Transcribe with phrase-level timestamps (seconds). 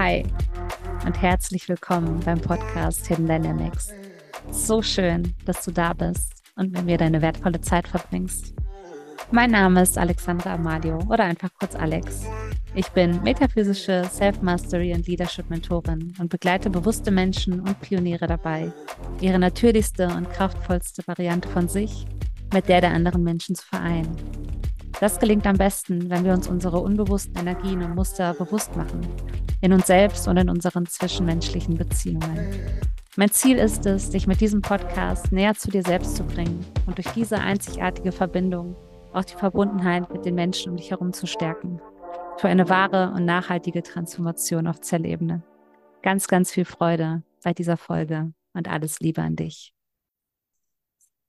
[0.00, 0.24] Hi
[1.04, 3.92] und herzlich willkommen beim Podcast Hidden Dynamics.
[4.50, 8.54] So schön, dass du da bist und mit mir deine wertvolle Zeit verbringst.
[9.30, 12.22] Mein Name ist Alexandra Amalio oder einfach kurz Alex.
[12.74, 18.72] Ich bin metaphysische Self-Mastery und Leadership-Mentorin und begleite bewusste Menschen und Pioniere dabei,
[19.20, 22.06] ihre natürlichste und kraftvollste Variante von sich
[22.54, 24.16] mit der der anderen Menschen zu vereinen.
[24.98, 29.00] Das gelingt am besten, wenn wir uns unsere unbewussten Energien und Muster bewusst machen,
[29.60, 32.48] in uns selbst und in unseren zwischenmenschlichen Beziehungen.
[33.16, 36.96] Mein Ziel ist es, dich mit diesem Podcast näher zu dir selbst zu bringen und
[36.96, 38.76] durch diese einzigartige Verbindung
[39.12, 41.80] auch die Verbundenheit mit den Menschen um dich herum zu stärken.
[42.38, 45.42] Für eine wahre und nachhaltige Transformation auf Zellebene.
[46.02, 49.74] Ganz, ganz viel Freude bei dieser Folge und alles Liebe an dich.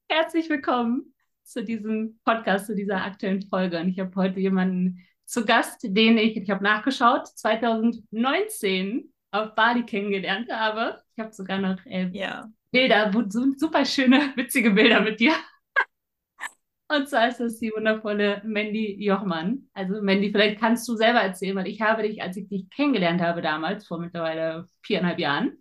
[0.07, 1.13] Herzlich willkommen
[1.43, 3.79] zu diesem Podcast, zu dieser aktuellen Folge.
[3.79, 4.99] Und ich habe heute jemanden
[5.31, 11.01] zu Gast, den ich, ich habe nachgeschaut, 2019 auf Bali kennengelernt habe.
[11.15, 12.51] Ich habe sogar noch äh, ja.
[12.71, 13.13] Bilder,
[13.57, 15.33] super schöne, witzige Bilder mit dir.
[16.89, 19.69] Und zwar ist das die wundervolle Mandy Jochmann.
[19.73, 23.21] Also Mandy, vielleicht kannst du selber erzählen, weil ich habe dich, als ich dich kennengelernt
[23.21, 25.57] habe damals, vor mittlerweile viereinhalb Jahren,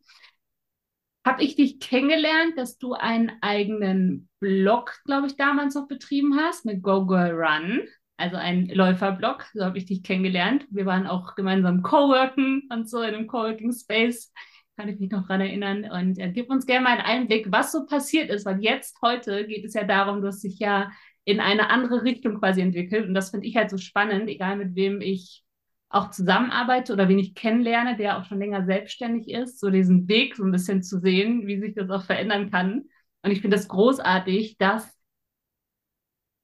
[1.24, 6.64] habe ich dich kennengelernt, dass du einen eigenen Blog, glaube ich, damals noch betrieben hast
[6.64, 7.86] mit Go Girl Run,
[8.20, 9.46] also ein Läuferblog.
[9.54, 10.66] So habe ich dich kennengelernt.
[10.70, 14.32] Wir waren auch gemeinsam Coworken und so in einem Coworking Space.
[14.76, 15.90] Kann ich mich noch daran erinnern.
[15.90, 19.46] Und äh, gib uns gerne mal einen Einblick, was so passiert ist, weil jetzt, heute,
[19.46, 20.91] geht es ja darum, du hast dich ja
[21.24, 23.06] in eine andere Richtung quasi entwickelt.
[23.06, 25.42] Und das finde ich halt so spannend, egal mit wem ich
[25.88, 30.36] auch zusammenarbeite oder wen ich kennenlerne, der auch schon länger selbstständig ist, so diesen Weg
[30.36, 32.84] so ein bisschen zu sehen, wie sich das auch verändern kann.
[33.22, 35.00] Und ich finde das großartig, dass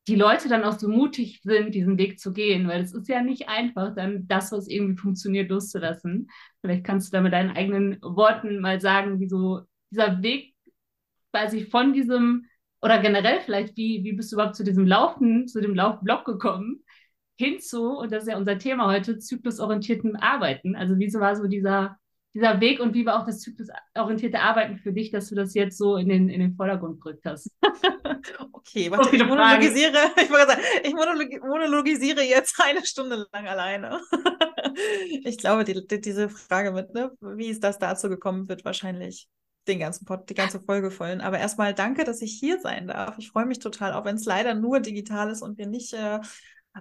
[0.09, 3.23] die Leute dann auch so mutig sind, diesen Weg zu gehen, weil es ist ja
[3.23, 6.28] nicht einfach, dann das, was irgendwie funktioniert, loszulassen.
[6.61, 10.55] Vielleicht kannst du da mit deinen eigenen Worten mal sagen, wie so dieser Weg
[11.33, 12.47] quasi von diesem
[12.83, 16.84] oder generell vielleicht, wie, wie bist du überhaupt zu diesem Laufen, zu dem Laufblock gekommen?
[17.39, 20.75] hinzu, und das ist ja unser Thema heute, zyklusorientierten Arbeiten.
[20.75, 21.99] Also wie war so dieser,
[22.36, 25.78] dieser Weg und wie war auch das zyklusorientierte Arbeiten für dich, dass du das jetzt
[25.78, 27.50] so in den, in den Vordergrund gerückt hast?
[28.52, 34.00] okay, warte, ich monologisiere, ich, sagen, ich monologisiere jetzt eine Stunde lang alleine.
[35.24, 39.28] ich glaube, die, die, diese Frage mit, ne, wie ist das dazu gekommen, wird wahrscheinlich
[39.66, 41.22] den ganzen Pod, die ganze Folge vollen.
[41.22, 43.16] Aber erstmal danke, dass ich hier sein darf.
[43.16, 46.20] Ich freue mich total, auch wenn es leider nur digital ist und wir nicht äh,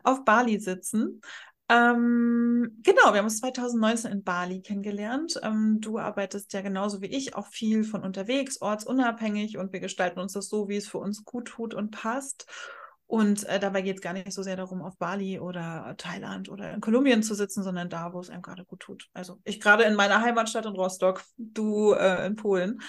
[0.03, 1.21] auf Bali sitzen.
[1.69, 5.39] Ähm, genau, wir haben uns 2019 in Bali kennengelernt.
[5.41, 10.19] Ähm, du arbeitest ja genauso wie ich auch viel von unterwegs, ortsunabhängig und wir gestalten
[10.19, 12.45] uns das so, wie es für uns gut tut und passt.
[13.07, 16.73] Und äh, dabei geht es gar nicht so sehr darum, auf Bali oder Thailand oder
[16.73, 19.09] in Kolumbien zu sitzen, sondern da, wo es einem gerade gut tut.
[19.13, 22.81] Also ich gerade in meiner Heimatstadt in Rostock, du äh, in Polen.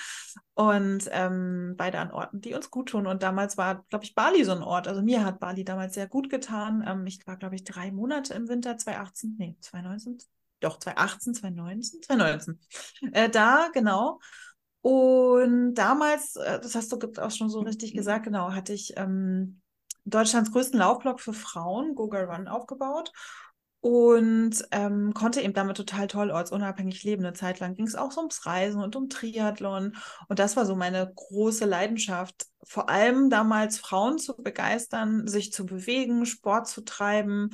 [0.55, 3.07] Und ähm, beide an Orten, die uns gut tun.
[3.07, 4.89] Und damals war, glaube ich, Bali so ein Ort.
[4.89, 6.83] Also mir hat Bali damals sehr gut getan.
[6.87, 10.19] Ähm, ich war, glaube ich, drei Monate im Winter 2018, nee, 2019.
[10.61, 12.61] Doch, 2018, 2019, 2019.
[13.13, 14.19] Äh, da, genau.
[14.81, 19.61] Und damals, äh, das hast du auch schon so richtig gesagt, genau, hatte ich ähm,
[20.07, 23.13] Deutschlands größten Laufblock für Frauen, Google Run, aufgebaut
[23.81, 27.25] und ähm, konnte eben damit total toll ortsunabhängig leben.
[27.25, 29.97] Eine Zeit lang ging es auch so ums Reisen und um Triathlon.
[30.29, 35.67] Und das war so meine große Leidenschaft, vor allem damals Frauen zu begeistern, sich zu
[35.67, 37.51] bewegen, Sport zu treiben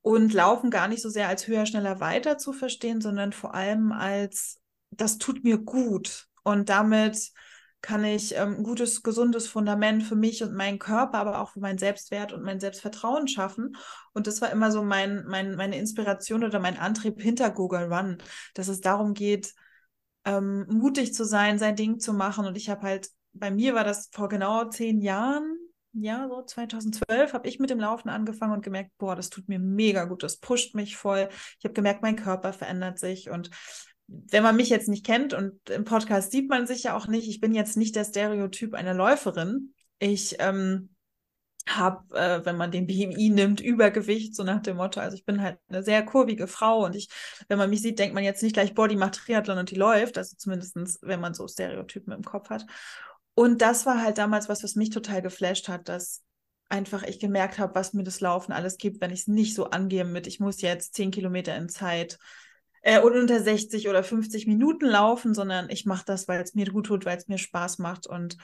[0.00, 3.92] und Laufen gar nicht so sehr als höher, schneller, weiter zu verstehen, sondern vor allem
[3.92, 6.28] als, das tut mir gut.
[6.42, 7.32] Und damit
[7.82, 11.60] kann ich ähm, ein gutes, gesundes Fundament für mich und meinen Körper, aber auch für
[11.60, 13.76] meinen Selbstwert und mein Selbstvertrauen schaffen.
[14.12, 18.18] Und das war immer so mein, mein, meine Inspiration oder mein Antrieb hinter Google Run,
[18.54, 19.54] dass es darum geht,
[20.24, 22.46] ähm, mutig zu sein, sein Ding zu machen.
[22.46, 25.56] Und ich habe halt, bei mir war das vor genau zehn Jahren,
[25.98, 29.58] ja, so 2012 habe ich mit dem Laufen angefangen und gemerkt, boah, das tut mir
[29.58, 31.28] mega gut, das pusht mich voll.
[31.58, 33.50] Ich habe gemerkt, mein Körper verändert sich und
[34.08, 37.28] wenn man mich jetzt nicht kennt und im Podcast sieht man sich ja auch nicht,
[37.28, 39.74] ich bin jetzt nicht der Stereotyp einer Läuferin.
[39.98, 40.90] Ich ähm,
[41.68, 45.00] habe, äh, wenn man den BMI nimmt, Übergewicht, so nach dem Motto.
[45.00, 47.08] Also ich bin halt eine sehr kurvige Frau und ich,
[47.48, 50.16] wenn man mich sieht, denkt man jetzt nicht gleich, Body macht Triathlon und die läuft.
[50.18, 52.66] Also zumindest, wenn man so Stereotypen im Kopf hat.
[53.34, 56.22] Und das war halt damals was, was mich total geflasht hat, dass
[56.68, 59.70] einfach ich gemerkt habe, was mir das Laufen alles gibt, wenn ich es nicht so
[59.70, 62.18] angehe mit, ich muss jetzt zehn Kilometer in Zeit
[62.86, 66.66] äh, und unter 60 oder 50 Minuten laufen, sondern ich mache das, weil es mir
[66.66, 68.36] gut tut, weil es mir Spaß macht und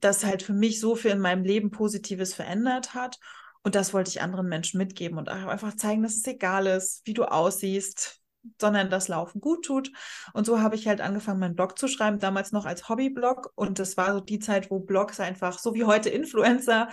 [0.00, 3.18] das halt für mich so viel in meinem Leben Positives verändert hat.
[3.64, 7.12] Und das wollte ich anderen Menschen mitgeben und einfach zeigen, dass es egal ist, wie
[7.12, 8.20] du aussiehst,
[8.60, 9.90] sondern das Laufen gut tut.
[10.32, 13.50] Und so habe ich halt angefangen, meinen Blog zu schreiben, damals noch als Hobbyblog.
[13.56, 16.86] Und das war so die Zeit, wo Blogs einfach, so wie heute Influencer,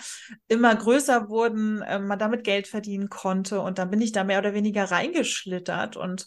[0.47, 3.62] immer größer wurden, äh, man damit Geld verdienen konnte.
[3.62, 6.25] Und dann bin ich da mehr oder weniger reingeschlittert und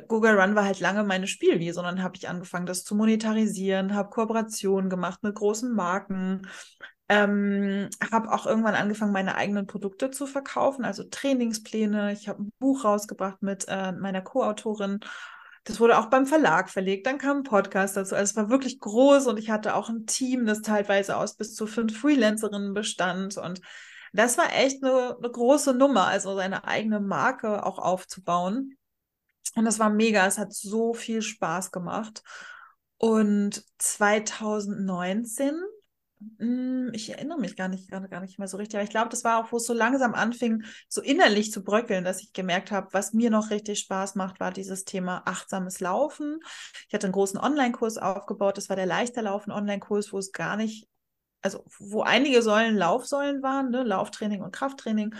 [0.00, 4.10] Google Run war halt lange meine Spielwiese, sondern habe ich angefangen, das zu monetarisieren, habe
[4.10, 6.42] Kooperationen gemacht mit großen Marken,
[7.08, 12.12] ähm, habe auch irgendwann angefangen, meine eigenen Produkte zu verkaufen, also Trainingspläne.
[12.12, 15.00] Ich habe ein Buch rausgebracht mit äh, meiner Co-Autorin.
[15.64, 17.06] Das wurde auch beim Verlag verlegt.
[17.06, 18.14] Dann kam ein Podcast dazu.
[18.14, 21.54] Also es war wirklich groß und ich hatte auch ein Team, das teilweise aus bis
[21.54, 23.36] zu fünf Freelancerinnen bestand.
[23.36, 23.60] Und
[24.12, 28.76] das war echt eine, eine große Nummer, also seine eigene Marke auch aufzubauen.
[29.54, 30.26] Und das war mega.
[30.26, 32.22] Es hat so viel Spaß gemacht.
[32.98, 35.54] Und 2019
[36.38, 38.76] hm, ich erinnere mich gar nicht, gar, nicht mehr so richtig.
[38.76, 42.04] Aber ich glaube, das war auch, wo es so langsam anfing, so innerlich zu bröckeln,
[42.04, 46.40] dass ich gemerkt habe, was mir noch richtig Spaß macht, war dieses Thema achtsames Laufen.
[46.88, 48.56] Ich hatte einen großen Online-Kurs aufgebaut.
[48.56, 50.88] Das war der Leichter Laufen Online-Kurs, wo es gar nicht,
[51.42, 53.82] also wo einige Säulen Laufsäulen waren, ne?
[53.82, 55.14] Lauftraining und Krafttraining.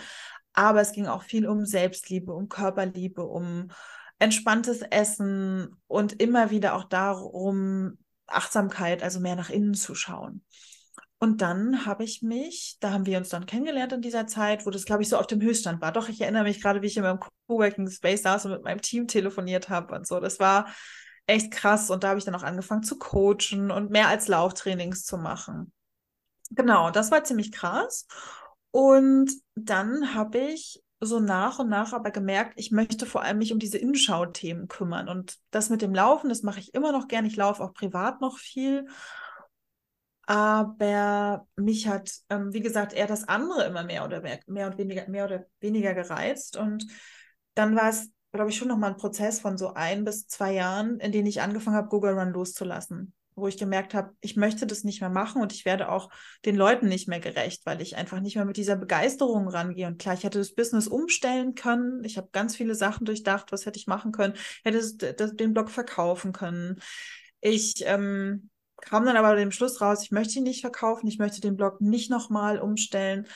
[0.53, 3.69] Aber es ging auch viel um Selbstliebe, um Körperliebe, um
[4.19, 10.43] entspanntes Essen und immer wieder auch darum, Achtsamkeit, also mehr nach innen zu schauen.
[11.19, 14.71] Und dann habe ich mich, da haben wir uns dann kennengelernt in dieser Zeit, wo
[14.71, 15.93] das, glaube ich, so auf dem Höchststand war.
[15.93, 18.81] Doch, ich erinnere mich gerade, wie ich in meinem Coworking Space saß und mit meinem
[18.81, 20.19] Team telefoniert habe und so.
[20.19, 20.67] Das war
[21.25, 21.89] echt krass.
[21.89, 25.71] Und da habe ich dann auch angefangen zu coachen und mehr als Lauftrainings zu machen.
[26.51, 28.05] Genau, das war ziemlich krass.
[28.71, 33.53] Und dann habe ich so nach und nach aber gemerkt, ich möchte vor allem mich
[33.53, 35.09] um diese Innenschau-Themen kümmern.
[35.09, 37.25] Und das mit dem Laufen, das mache ich immer noch gern.
[37.25, 38.87] Ich laufe auch privat noch viel.
[40.25, 44.77] Aber mich hat, ähm, wie gesagt, eher das andere immer mehr oder mehr, mehr und
[44.77, 46.55] weniger, mehr oder weniger gereizt.
[46.55, 46.87] Und
[47.55, 50.99] dann war es, glaube ich, schon nochmal ein Prozess von so ein bis zwei Jahren,
[50.99, 53.13] in denen ich angefangen habe, Google Run loszulassen.
[53.35, 56.09] Wo ich gemerkt habe, ich möchte das nicht mehr machen und ich werde auch
[56.45, 59.87] den Leuten nicht mehr gerecht, weil ich einfach nicht mehr mit dieser Begeisterung rangehe.
[59.87, 62.03] Und klar, ich hätte das Business umstellen können.
[62.03, 64.33] Ich habe ganz viele Sachen durchdacht, was hätte ich machen können.
[64.35, 66.79] Ich hätte den Blog verkaufen können.
[67.41, 68.49] Ich ähm,
[68.81, 71.81] kam dann aber dem Schluss raus, ich möchte ihn nicht verkaufen, ich möchte den Blog
[71.81, 73.27] nicht nochmal umstellen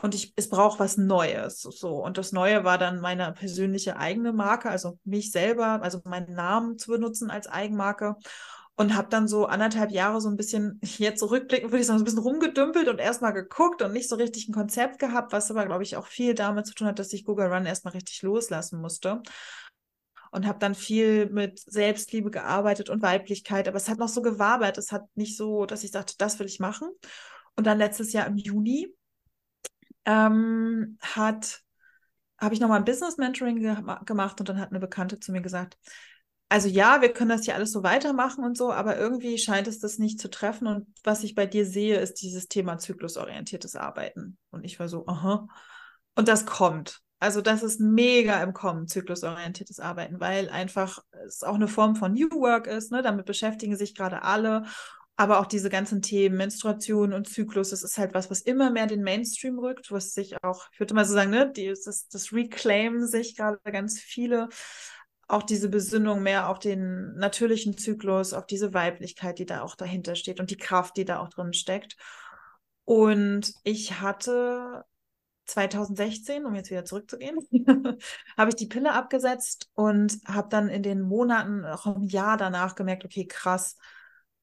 [0.00, 1.60] und ich, es braucht was Neues.
[1.60, 2.02] So.
[2.02, 6.78] Und das Neue war dann meine persönliche eigene Marke, also mich selber, also meinen Namen
[6.78, 8.16] zu benutzen als Eigenmarke.
[8.82, 12.02] Und habe dann so anderthalb Jahre so ein bisschen, jetzt zurückblicken, würde ich sagen, so
[12.02, 15.66] ein bisschen rumgedümpelt und erstmal geguckt und nicht so richtig ein Konzept gehabt, was aber,
[15.66, 18.80] glaube ich, auch viel damit zu tun hat, dass ich Google Run erstmal richtig loslassen
[18.80, 19.22] musste
[20.32, 24.78] und habe dann viel mit Selbstliebe gearbeitet und Weiblichkeit, aber es hat noch so gewabert,
[24.78, 26.88] es hat nicht so, dass ich dachte, das will ich machen.
[27.54, 28.92] Und dann letztes Jahr im Juni
[30.06, 31.46] ähm, habe
[32.50, 33.76] ich nochmal ein Business Mentoring ge
[34.06, 35.78] gemacht und dann hat eine Bekannte zu mir gesagt,
[36.52, 39.78] also ja, wir können das hier alles so weitermachen und so, aber irgendwie scheint es
[39.78, 40.66] das nicht zu treffen.
[40.66, 44.36] Und was ich bei dir sehe, ist dieses Thema zyklusorientiertes Arbeiten.
[44.50, 45.48] Und ich war so, aha.
[46.14, 47.00] Und das kommt.
[47.20, 52.12] Also das ist mega im Kommen, zyklusorientiertes Arbeiten, weil einfach es auch eine Form von
[52.12, 52.92] New Work ist.
[52.92, 53.00] Ne?
[53.00, 54.64] Damit beschäftigen sich gerade alle.
[55.16, 58.86] Aber auch diese ganzen Themen, Menstruation und Zyklus, das ist halt was, was immer mehr
[58.86, 62.32] den Mainstream rückt, was sich auch, ich würde mal so sagen, ne, die, das, das
[62.34, 64.50] Reclaim sich gerade ganz viele,
[65.32, 70.14] auch diese Besinnung mehr auf den natürlichen Zyklus, auf diese Weiblichkeit, die da auch dahinter
[70.14, 71.96] steht und die Kraft, die da auch drin steckt.
[72.84, 74.84] Und ich hatte
[75.46, 77.38] 2016, um jetzt wieder zurückzugehen,
[78.36, 82.74] habe ich die Pille abgesetzt und habe dann in den Monaten, auch im Jahr danach
[82.74, 83.76] gemerkt, okay, krass,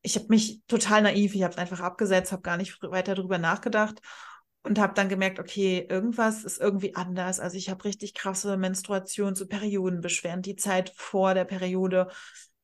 [0.02, 3.38] ich habe mich total naiv, ich habe es einfach abgesetzt, habe gar nicht weiter darüber
[3.38, 4.02] nachgedacht
[4.64, 7.40] und habe dann gemerkt, okay, irgendwas ist irgendwie anders.
[7.40, 10.42] Also ich habe richtig krasse Menstruations- so Periodenbeschwerden.
[10.42, 12.10] Die Zeit vor der Periode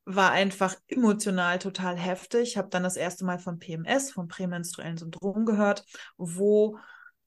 [0.05, 2.49] war einfach emotional total heftig.
[2.49, 5.83] Ich habe dann das erste Mal von PMS, vom prämenstruellen Syndrom gehört,
[6.17, 6.77] wo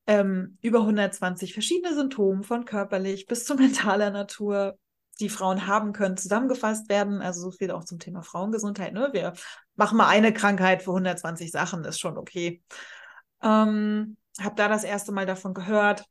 [0.07, 4.79] ähm, über 120 verschiedene Symptome von körperlich bis zu mentaler Natur,
[5.19, 7.21] die Frauen haben können, zusammengefasst werden.
[7.21, 8.93] Also so viel auch zum Thema Frauengesundheit.
[8.93, 9.09] Ne?
[9.13, 9.33] Wir
[9.75, 12.63] machen mal eine Krankheit für 120 Sachen, ist schon okay.
[13.43, 16.05] Ähm, habe da das erste Mal davon gehört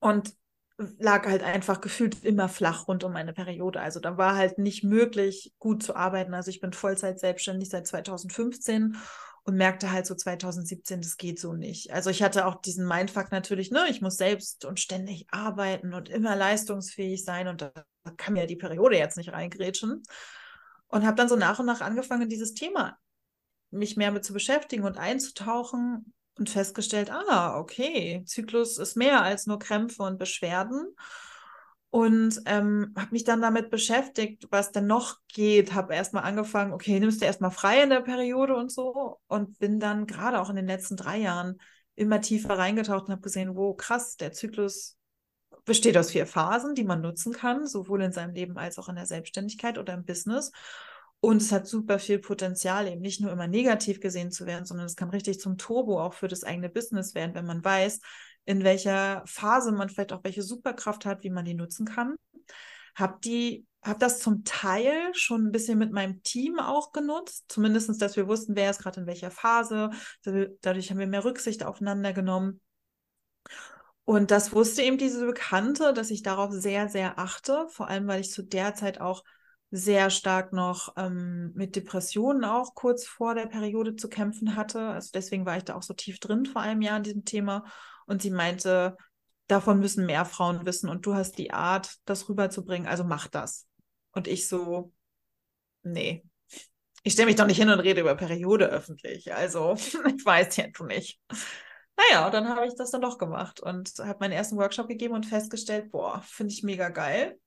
[0.00, 0.34] und
[0.76, 3.80] lag halt einfach gefühlt immer flach rund um meine Periode.
[3.80, 6.34] Also da war halt nicht möglich, gut zu arbeiten.
[6.34, 8.96] Also ich bin Vollzeit selbstständig seit 2015
[9.44, 11.92] und merkte halt so 2017, das geht so nicht.
[11.92, 16.08] Also ich hatte auch diesen Mindfuck natürlich, ne, ich muss selbst und ständig arbeiten und
[16.08, 17.72] immer leistungsfähig sein und da
[18.16, 20.02] kann mir die Periode jetzt nicht reingrätschen.
[20.88, 22.96] Und habe dann so nach und nach angefangen, dieses Thema
[23.70, 29.46] mich mehr mit zu beschäftigen und einzutauchen und festgestellt, ah, okay, Zyklus ist mehr als
[29.46, 30.94] nur Krämpfe und Beschwerden.
[31.90, 35.74] und ähm, habe mich dann damit beschäftigt, was denn noch geht.
[35.74, 39.78] Habe erstmal angefangen, okay, nimmst du erstmal frei in der Periode und so und bin
[39.78, 41.60] dann gerade auch in den letzten drei Jahren
[41.94, 44.98] immer tiefer reingetaucht und habe gesehen, wo krass, der Zyklus
[45.64, 48.96] besteht aus vier Phasen, die man nutzen kann, sowohl in seinem Leben als auch in
[48.96, 50.50] der Selbstständigkeit oder im Business.
[51.24, 54.84] Und es hat super viel Potenzial, eben nicht nur immer negativ gesehen zu werden, sondern
[54.84, 58.00] es kann richtig zum Turbo auch für das eigene Business werden, wenn man weiß,
[58.44, 62.16] in welcher Phase man vielleicht auch welche Superkraft hat, wie man die nutzen kann.
[62.94, 68.02] Hab die, hab das zum Teil schon ein bisschen mit meinem Team auch genutzt, zumindest,
[68.02, 69.92] dass wir wussten, wer ist gerade in welcher Phase.
[70.60, 72.60] Dadurch haben wir mehr Rücksicht aufeinander genommen.
[74.04, 78.20] Und das wusste eben diese Bekannte, dass ich darauf sehr, sehr achte, vor allem weil
[78.20, 79.24] ich zu der Zeit auch
[79.76, 84.80] sehr stark noch ähm, mit Depressionen auch kurz vor der Periode zu kämpfen hatte.
[84.80, 87.64] Also deswegen war ich da auch so tief drin vor einem Jahr in diesem Thema
[88.06, 88.96] und sie meinte,
[89.48, 93.66] davon müssen mehr Frauen wissen und du hast die Art, das rüberzubringen, also mach das.
[94.12, 94.92] Und ich so,
[95.82, 96.24] nee,
[97.02, 99.34] ich stelle mich doch nicht hin und rede über Periode öffentlich.
[99.34, 99.74] Also,
[100.16, 101.20] ich weiß ja nicht.
[101.96, 105.26] Naja, dann habe ich das dann doch gemacht und habe meinen ersten Workshop gegeben und
[105.26, 107.40] festgestellt, boah, finde ich mega geil.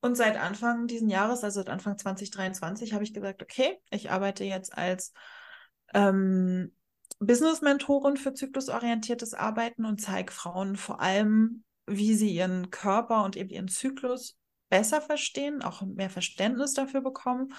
[0.00, 4.44] Und seit Anfang diesen Jahres, also seit Anfang 2023, habe ich gesagt, okay, ich arbeite
[4.44, 5.12] jetzt als
[5.92, 6.72] ähm,
[7.18, 13.50] Business-Mentorin für zyklusorientiertes Arbeiten und zeige Frauen vor allem, wie sie ihren Körper und eben
[13.50, 14.36] ihren Zyklus
[14.68, 17.54] besser verstehen, auch mehr Verständnis dafür bekommen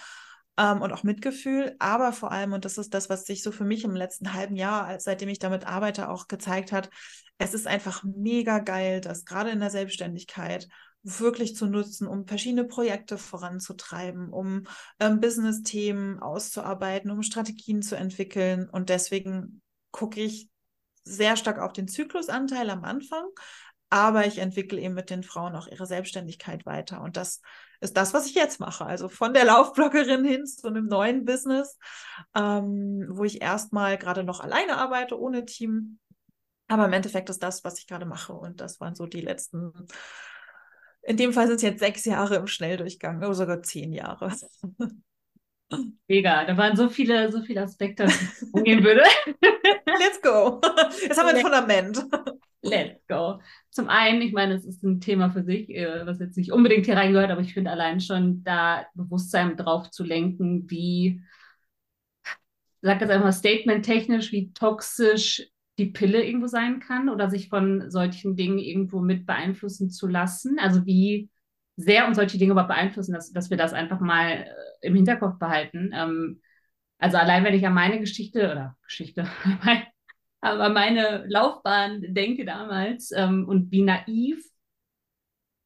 [0.58, 1.76] ähm, und auch Mitgefühl.
[1.80, 4.56] Aber vor allem, und das ist das, was sich so für mich im letzten halben
[4.56, 6.90] Jahr, seitdem ich damit arbeite, auch gezeigt hat,
[7.38, 10.68] es ist einfach mega geil, dass gerade in der Selbstständigkeit
[11.04, 14.64] wirklich zu nutzen, um verschiedene Projekte voranzutreiben, um
[15.00, 18.70] ähm, Business-Themen auszuarbeiten, um Strategien zu entwickeln.
[18.70, 20.50] Und deswegen gucke ich
[21.04, 23.26] sehr stark auf den Zyklusanteil am Anfang,
[23.90, 27.02] aber ich entwickle eben mit den Frauen auch ihre Selbstständigkeit weiter.
[27.02, 27.42] Und das
[27.80, 28.86] ist das, was ich jetzt mache.
[28.86, 31.78] Also von der Laufbloggerin hin zu einem neuen Business,
[32.36, 35.98] ähm, wo ich erstmal gerade noch alleine arbeite, ohne Team.
[36.68, 38.34] Aber im Endeffekt ist das, was ich gerade mache.
[38.34, 39.74] Und das waren so die letzten
[41.04, 44.32] in dem Fall sind es jetzt sechs Jahre im Schnelldurchgang oder sogar zehn Jahre.
[46.08, 49.04] Mega, da waren so viele, so viele Aspekte, die ich umgehen würde.
[49.86, 50.60] Let's go.
[51.02, 52.04] Jetzt haben wir ein Fundament.
[52.62, 53.40] Let's go.
[53.70, 56.86] Zum einen, ich meine, es ist ein Thema für sich, äh, was jetzt nicht unbedingt
[56.86, 61.22] hier reingehört, aber ich finde allein schon da Bewusstsein drauf zu lenken, wie,
[62.82, 65.48] sag das einfach statement-technisch, wie toxisch
[65.80, 70.60] die Pille irgendwo sein kann oder sich von solchen Dingen irgendwo mit beeinflussen zu lassen.
[70.60, 71.30] Also wie
[71.78, 74.46] sehr uns solche Dinge überhaupt beeinflussen, dass, dass wir das einfach mal äh,
[74.82, 75.92] im Hinterkopf behalten.
[75.94, 76.42] Ähm,
[76.98, 79.26] also allein wenn ich an meine Geschichte oder Geschichte,
[80.42, 84.44] aber meine Laufbahn denke damals ähm, und wie naiv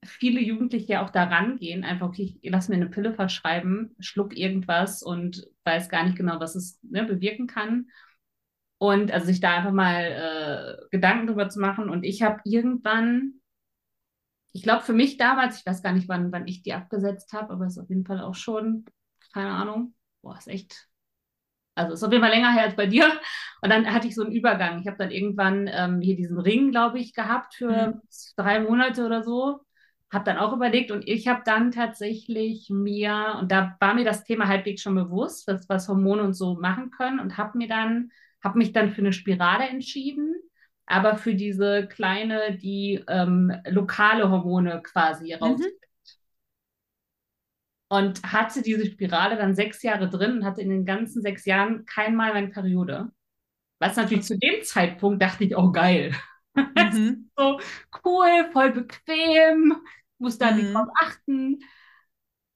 [0.05, 5.01] viele Jugendliche auch da rangehen, einfach, okay, ich lass mir eine Pille verschreiben, schluck irgendwas
[5.01, 7.88] und weiß gar nicht genau, was es ne, bewirken kann.
[8.84, 10.02] Und also sich da einfach mal
[10.82, 11.90] äh, Gedanken drüber zu machen.
[11.90, 13.36] Und ich habe irgendwann,
[14.52, 17.54] ich glaube für mich damals, ich weiß gar nicht, wann, wann ich die abgesetzt habe,
[17.54, 18.84] aber es ist auf jeden Fall auch schon,
[19.32, 20.90] keine Ahnung, boah, ist echt,
[21.75, 23.10] also ist auf jeden Fall länger her als bei dir.
[23.62, 24.82] Und dann hatte ich so einen Übergang.
[24.82, 28.02] Ich habe dann irgendwann ähm, hier diesen Ring, glaube ich, gehabt für mhm.
[28.36, 29.62] drei Monate oder so.
[30.12, 34.25] Habe dann auch überlegt und ich habe dann tatsächlich mir, und da war mir das
[34.25, 38.12] Thema halbwegs schon bewusst, was, was Hormone und so machen können und habe mir dann
[38.44, 40.36] habe mich dann für eine Spirale entschieden,
[40.86, 45.72] aber für diese kleine, die ähm, lokale Hormone quasi rausgibt.
[45.72, 45.84] Mhm.
[47.90, 51.86] Und hatte diese Spirale dann sechs Jahre drin und hatte in den ganzen sechs Jahren
[51.86, 53.12] keinmal meine Periode.
[53.80, 56.14] Was natürlich zu dem Zeitpunkt dachte ich, oh geil.
[56.56, 57.30] Mhm.
[57.38, 57.60] so
[58.04, 59.76] cool, voll bequem,
[60.18, 60.58] muss da mhm.
[60.58, 61.60] nicht drauf achten.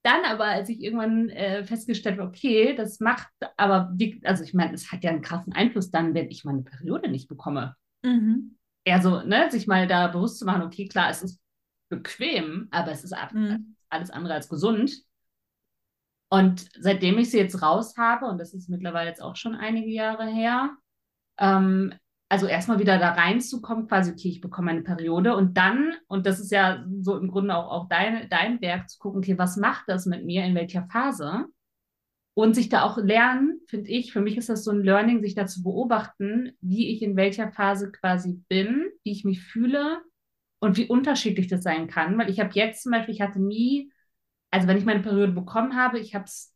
[0.07, 4.53] Dann aber, als ich irgendwann äh, festgestellt habe, okay, das macht aber, die, also ich
[4.53, 7.75] meine, es hat ja einen krassen Einfluss dann, wenn ich meine Periode nicht bekomme.
[8.05, 8.57] Mhm.
[8.85, 11.41] Eher so, ne, sich mal da bewusst zu machen, okay, klar, es ist
[11.89, 13.75] bequem, aber es ist mhm.
[13.89, 14.95] alles andere als gesund.
[16.29, 19.89] Und seitdem ich sie jetzt raus habe, und das ist mittlerweile jetzt auch schon einige
[19.89, 20.69] Jahre her,
[21.37, 21.93] ähm,
[22.29, 26.39] also erstmal wieder da reinzukommen, quasi, okay, ich bekomme eine Periode und dann, und das
[26.39, 29.85] ist ja so im Grunde auch, auch dein, dein Werk, zu gucken, okay, was macht
[29.87, 31.45] das mit mir, in welcher Phase?
[32.33, 35.33] Und sich da auch lernen, finde ich, für mich ist das so ein Learning, sich
[35.33, 40.01] da zu beobachten, wie ich in welcher Phase quasi bin, wie ich mich fühle
[40.59, 42.17] und wie unterschiedlich das sein kann.
[42.17, 43.91] Weil ich habe jetzt zum Beispiel, ich hatte nie,
[44.51, 46.53] also wenn ich meine Periode bekommen habe, ich habe es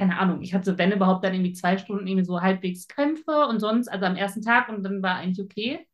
[0.00, 3.60] keine Ahnung, ich hatte, wenn überhaupt, dann irgendwie zwei Stunden irgendwie so halbwegs Krämpfe und
[3.60, 5.86] sonst, also am ersten Tag und dann war eigentlich okay.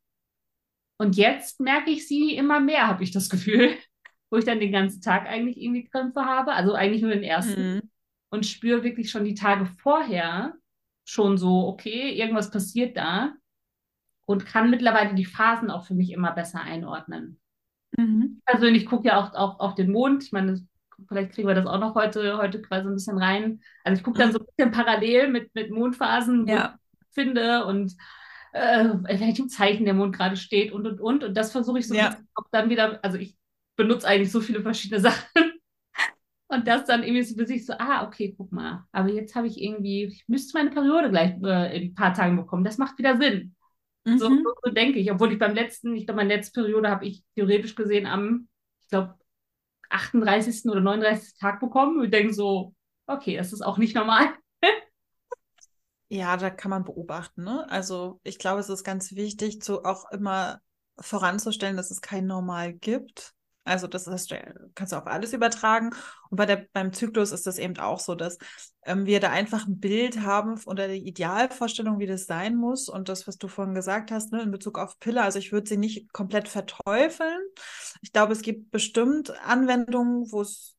[0.97, 3.75] Und jetzt merke ich sie immer mehr, habe ich das Gefühl.
[4.29, 7.75] wo ich dann den ganzen Tag eigentlich irgendwie Krämpfe habe, also eigentlich nur den ersten.
[7.75, 7.81] Mhm.
[8.29, 10.53] Und spüre wirklich schon die Tage vorher
[11.05, 13.33] schon so, okay, irgendwas passiert da
[14.25, 17.39] und kann mittlerweile die Phasen auch für mich immer besser einordnen.
[17.97, 18.41] Mhm.
[18.45, 20.25] Persönlich gucke ja auch, auch auf den Mond.
[20.25, 20.67] Ich meine,
[21.07, 23.61] vielleicht kriegen wir das auch noch heute, heute quasi ein bisschen rein.
[23.83, 26.77] Also ich gucke dann so ein bisschen parallel mit, mit Mondphasen, ja.
[26.99, 27.93] ich finde und
[28.53, 31.23] äh, in welchem Zeichen der Mond gerade steht und und und.
[31.23, 32.17] Und das versuche ich so ja.
[32.35, 33.37] auch dann wieder, also ich
[33.75, 35.53] benutze eigentlich so viele verschiedene Sachen.
[36.49, 39.47] Und das dann irgendwie so für sich so, ah, okay, guck mal, aber jetzt habe
[39.47, 42.63] ich irgendwie, ich müsste meine Periode gleich äh, in ein paar Tagen bekommen.
[42.63, 43.53] Das macht wieder Sinn.
[44.05, 44.17] Mhm.
[44.17, 45.11] So, so, so, denke ich.
[45.11, 48.47] Obwohl ich beim letzten, ich glaube, meine letzte Periode habe ich theoretisch gesehen am,
[48.81, 49.15] ich glaube,
[49.97, 50.65] 38.
[50.69, 51.37] oder 39.
[51.39, 52.73] Tag bekommen und denke so,
[53.07, 54.29] okay, das ist auch nicht normal.
[56.09, 57.43] ja, da kann man beobachten.
[57.43, 57.69] Ne?
[57.69, 60.61] Also ich glaube, es ist ganz wichtig, zu auch immer
[60.99, 63.33] voranzustellen, dass es kein Normal gibt.
[63.67, 64.33] Also das ist,
[64.75, 65.91] kannst du auf alles übertragen.
[66.29, 68.37] Und bei der, beim Zyklus ist das eben auch so, dass
[68.85, 72.87] ähm, wir da einfach ein Bild haben oder die Idealvorstellung, wie das sein muss.
[72.87, 75.67] Und das, was du vorhin gesagt hast, ne, in Bezug auf Pille, also ich würde
[75.67, 77.41] sie nicht komplett verteufeln.
[78.01, 80.76] Ich glaube, es gibt bestimmt Anwendungen, wo es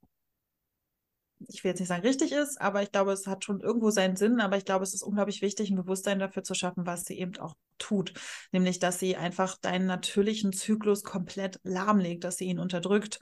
[1.48, 4.16] ich will jetzt nicht sagen, richtig ist, aber ich glaube, es hat schon irgendwo seinen
[4.16, 4.40] Sinn.
[4.40, 7.36] Aber ich glaube, es ist unglaublich wichtig, ein Bewusstsein dafür zu schaffen, was sie eben
[7.38, 8.12] auch tut.
[8.52, 13.20] Nämlich, dass sie einfach deinen natürlichen Zyklus komplett lahmlegt, dass sie ihn unterdrückt.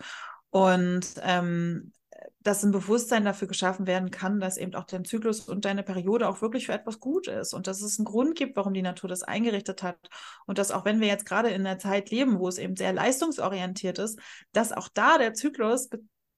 [0.51, 1.93] Und ähm,
[2.41, 6.29] dass ein Bewusstsein dafür geschaffen werden kann, dass eben auch dein Zyklus und deine Periode
[6.29, 9.09] auch wirklich für etwas gut ist und dass es einen Grund gibt, warum die Natur
[9.09, 9.99] das eingerichtet hat
[10.47, 12.93] und dass auch wenn wir jetzt gerade in einer Zeit leben, wo es eben sehr
[12.93, 14.19] leistungsorientiert ist,
[14.53, 15.89] dass auch da der Zyklus,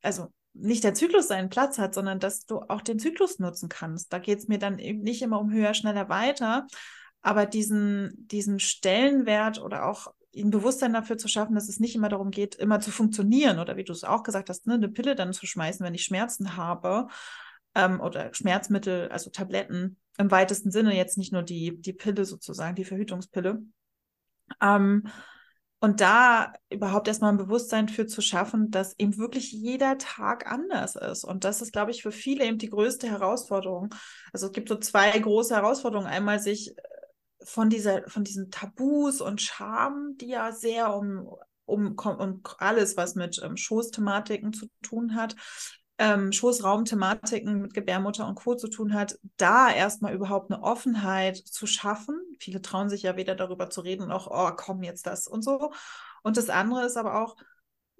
[0.02, 4.12] also nicht der Zyklus seinen Platz hat, sondern dass du auch den Zyklus nutzen kannst.
[4.12, 6.66] Da geht es mir dann eben nicht immer um höher, schneller, weiter,
[7.22, 12.08] aber diesen, diesen Stellenwert oder auch ein Bewusstsein dafür zu schaffen, dass es nicht immer
[12.08, 15.14] darum geht, immer zu funktionieren oder wie du es auch gesagt hast, ne, eine Pille
[15.14, 17.08] dann zu schmeißen, wenn ich Schmerzen habe
[17.74, 22.74] ähm, oder Schmerzmittel, also Tabletten im weitesten Sinne, jetzt nicht nur die, die Pille sozusagen,
[22.74, 23.62] die Verhütungspille.
[24.60, 25.08] Ähm,
[25.80, 30.96] und da überhaupt erstmal ein Bewusstsein für zu schaffen, dass eben wirklich jeder Tag anders
[30.96, 31.24] ist.
[31.24, 33.94] Und das ist, glaube ich, für viele eben die größte Herausforderung.
[34.32, 36.08] Also es gibt so zwei große Herausforderungen.
[36.08, 36.82] Einmal sich äh,
[37.44, 41.28] von dieser, von diesen Tabus und Scham, die ja sehr um,
[41.64, 45.36] um, um alles, was mit ähm, Schoßthematiken zu tun hat,
[45.98, 48.54] ähm, Schoßraumthematiken mit Gebärmutter und Co.
[48.54, 52.16] zu tun hat, da erstmal überhaupt eine Offenheit zu schaffen.
[52.38, 55.72] Viele trauen sich ja weder darüber zu reden, noch, oh, komm jetzt das und so.
[56.22, 57.36] Und das andere ist aber auch,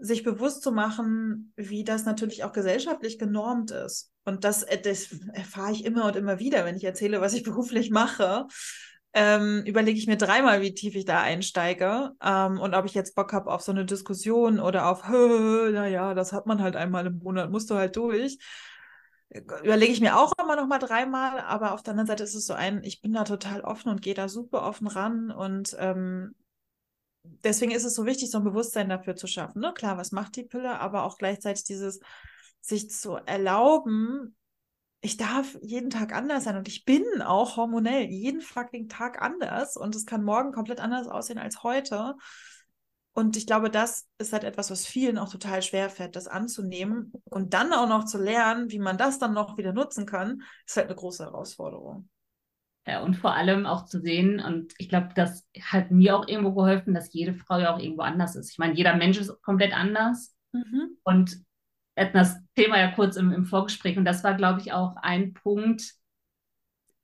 [0.01, 4.13] sich bewusst zu machen, wie das natürlich auch gesellschaftlich genormt ist.
[4.25, 7.43] Und das, äh, das erfahre ich immer und immer wieder, wenn ich erzähle, was ich
[7.45, 8.47] beruflich mache
[9.15, 13.15] ähm, überlege ich mir dreimal, wie tief ich da einsteige ähm, und ob ich jetzt
[13.15, 17.19] Bock habe auf so eine Diskussion oder auf, naja, das hat man halt einmal im
[17.19, 18.39] Monat, musst du halt durch.
[19.31, 22.47] Überlege ich mir auch immer noch mal dreimal, aber auf der anderen Seite ist es
[22.47, 26.35] so ein, ich bin da total offen und gehe da super offen ran und ähm,
[27.23, 29.61] deswegen ist es so wichtig, so ein Bewusstsein dafür zu schaffen.
[29.61, 29.73] Ne?
[29.75, 32.01] Klar, was macht die Pille, aber auch gleichzeitig dieses,
[32.61, 34.37] sich zu erlauben,
[35.01, 39.77] ich darf jeden Tag anders sein und ich bin auch hormonell jeden fucking Tag anders
[39.77, 42.17] und es kann morgen komplett anders aussehen als heute.
[43.13, 47.13] Und ich glaube, das ist halt etwas, was vielen auch total schwer fällt, das anzunehmen
[47.25, 50.77] und dann auch noch zu lernen, wie man das dann noch wieder nutzen kann, ist
[50.77, 52.09] halt eine große Herausforderung.
[52.87, 56.55] Ja, und vor allem auch zu sehen, und ich glaube, das hat mir auch irgendwo
[56.55, 58.51] geholfen, dass jede Frau ja auch irgendwo anders ist.
[58.51, 60.35] Ich meine, jeder Mensch ist komplett anders.
[60.53, 60.97] Mhm.
[61.03, 61.39] Und
[61.95, 65.95] das Thema ja kurz im, im Vorgespräch und das war, glaube ich, auch ein Punkt,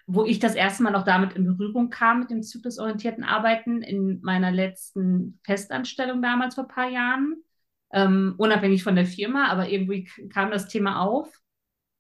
[0.07, 4.21] wo ich das erste Mal noch damit in Berührung kam mit dem zyklusorientierten Arbeiten in
[4.23, 7.37] meiner letzten Festanstellung damals vor ein paar Jahren,
[7.93, 11.33] ähm, unabhängig von der Firma, aber irgendwie kam das Thema auf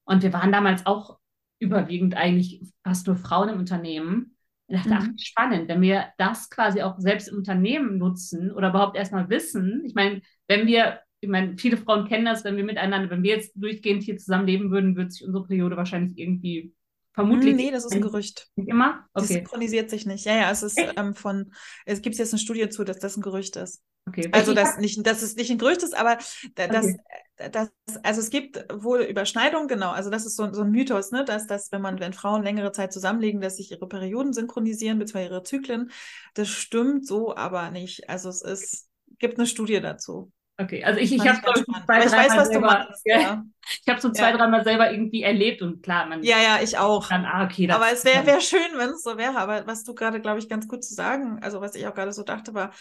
[0.04, 1.18] und wir waren damals auch
[1.60, 4.36] überwiegend eigentlich fast nur Frauen im Unternehmen.
[4.66, 4.98] Ich dachte, mhm.
[5.00, 9.82] ach, spannend, wenn wir das quasi auch selbst im Unternehmen nutzen oder überhaupt erstmal wissen.
[9.84, 13.36] Ich meine, wenn wir ich meine, viele Frauen kennen das, wenn wir miteinander, wenn wir
[13.36, 16.74] jetzt durchgehend hier zusammenleben würden, würde sich unsere Periode wahrscheinlich irgendwie
[17.14, 17.54] vermutlich.
[17.54, 18.48] Nee, das ist ein Gerücht.
[18.56, 19.06] Nicht immer?
[19.14, 19.26] Okay.
[19.26, 20.26] Das synchronisiert sich nicht.
[20.26, 21.52] Ja, ja, es ist ähm, von,
[21.86, 23.82] es gibt jetzt eine Studie zu, dass das ein Gerücht ist.
[24.06, 24.28] Okay.
[24.32, 26.18] Also, dass, nicht, dass es nicht ein Gerücht ist, aber
[26.56, 27.50] das, okay.
[27.50, 27.70] das,
[28.02, 29.92] also es gibt wohl Überschneidungen, genau.
[29.92, 32.72] Also, das ist so, so ein Mythos, ne, dass, dass, wenn man, wenn Frauen längere
[32.72, 35.90] Zeit zusammenlegen, dass sich ihre Perioden synchronisieren, beziehungsweise ihre Zyklen.
[36.34, 38.10] Das stimmt so aber nicht.
[38.10, 40.30] Also, es ist, gibt eine Studie dazu.
[40.56, 43.02] Okay, also ich, ich habe so zwei, ich weiß, was selber, du meinst.
[43.04, 43.44] Ja.
[43.82, 44.36] Ich habe so zwei, ja.
[44.36, 46.22] dreimal selber irgendwie erlebt und klar, man.
[46.22, 47.08] Ja, ja, ich auch.
[47.08, 49.36] Dann, ah, okay, aber es wäre wär schön, wenn es so wäre.
[49.36, 52.12] Aber was du gerade, glaube ich, ganz gut zu sagen, also was ich auch gerade
[52.12, 52.72] so dachte, war,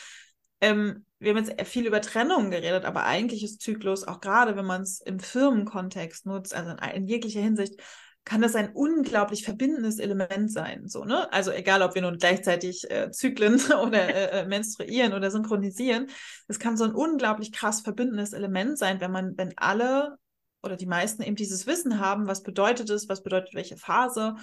[0.62, 4.65] ähm, wir haben jetzt viel über Trennung geredet, aber eigentlich ist Zyklus, auch gerade wenn
[4.65, 7.81] man es im Firmenkontext nutzt, also in, in, jeglicher Hinsicht,
[8.25, 10.88] kann das ein unglaublich verbindendes Element sein.
[10.88, 11.31] So, ne?
[11.33, 16.07] Also egal, ob wir nun gleichzeitig äh, Zyklen oder äh, äh, menstruieren oder synchronisieren,
[16.47, 20.17] es kann so ein unglaublich krass verbindendes Element sein, wenn man, wenn alle
[20.62, 24.36] oder die meisten eben dieses Wissen haben, was bedeutet es, was bedeutet welche Phase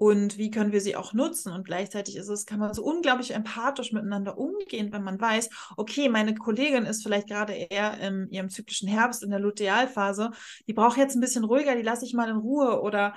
[0.00, 1.52] und wie können wir sie auch nutzen.
[1.52, 6.08] Und gleichzeitig ist es, kann man so unglaublich empathisch miteinander umgehen, wenn man weiß, okay,
[6.08, 10.30] meine Kollegin ist vielleicht gerade eher in ihrem zyklischen Herbst in der Lutealphase,
[10.66, 13.14] die braucht jetzt ein bisschen ruhiger, die lasse ich mal in Ruhe oder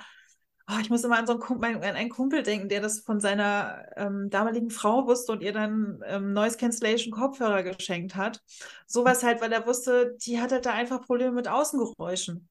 [0.68, 3.18] oh, ich muss immer an so einen Kumpel, an einen Kumpel denken, der das von
[3.18, 8.42] seiner ähm, damaligen Frau wusste und ihr dann ähm, Noise Cancellation Kopfhörer geschenkt hat.
[8.86, 12.46] Sowas halt, weil er wusste, die hat halt da einfach Probleme mit Außengeräuschen.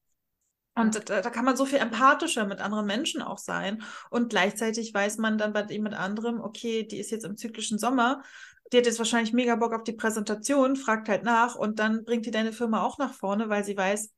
[0.76, 3.84] Und da, da, kann man so viel empathischer mit anderen Menschen auch sein.
[4.10, 8.24] Und gleichzeitig weiß man dann bei jemand anderem, okay, die ist jetzt im zyklischen Sommer,
[8.72, 12.26] die hat jetzt wahrscheinlich mega Bock auf die Präsentation, fragt halt nach und dann bringt
[12.26, 14.12] die deine Firma auch nach vorne, weil sie weiß,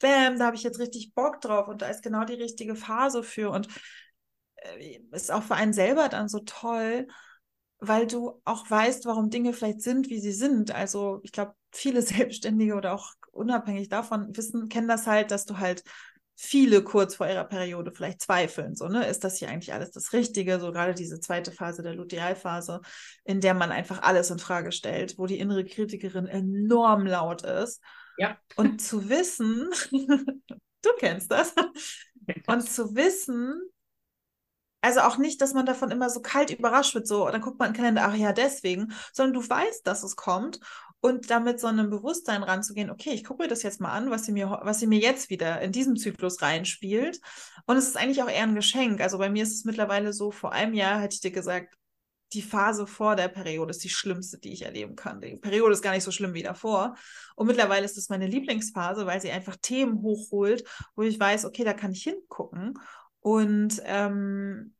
[0.00, 3.22] bam, da habe ich jetzt richtig Bock drauf und da ist genau die richtige Phase
[3.22, 3.50] für.
[3.50, 3.68] Und
[4.56, 7.06] äh, ist auch für einen selber dann so toll,
[7.78, 10.74] weil du auch weißt, warum Dinge vielleicht sind, wie sie sind.
[10.74, 15.58] Also ich glaube, viele Selbstständige oder auch unabhängig davon wissen, kennen das halt, dass du
[15.58, 15.82] halt
[16.36, 18.74] viele kurz vor ihrer Periode vielleicht zweifeln.
[18.74, 19.06] So, ne?
[19.06, 20.58] Ist das hier eigentlich alles das Richtige?
[20.58, 22.80] So gerade diese zweite Phase der Lutealphase,
[23.24, 27.82] in der man einfach alles in Frage stellt, wo die innere Kritikerin enorm laut ist.
[28.18, 28.36] Ja.
[28.56, 31.54] Und zu wissen, du kennst das,
[32.46, 33.60] und zu wissen,
[34.80, 37.68] also auch nicht, dass man davon immer so kalt überrascht wird, so, dann guckt man
[37.68, 40.58] in den Kalender, ach ja, deswegen, sondern du weißt, dass es kommt
[41.02, 44.24] und damit so einem Bewusstsein ranzugehen, okay, ich gucke mir das jetzt mal an, was
[44.24, 47.20] sie mir, was sie mir jetzt wieder in diesem Zyklus reinspielt.
[47.66, 49.00] Und es ist eigentlich auch eher ein Geschenk.
[49.00, 51.74] Also bei mir ist es mittlerweile so, vor einem Jahr hätte ich dir gesagt,
[52.32, 55.20] die Phase vor der Periode ist die schlimmste, die ich erleben kann.
[55.20, 56.94] Die Periode ist gar nicht so schlimm wie davor.
[57.34, 60.62] Und mittlerweile ist es meine Lieblingsphase, weil sie einfach Themen hochholt,
[60.94, 62.78] wo ich weiß, okay, da kann ich hingucken.
[63.18, 64.72] Und ähm,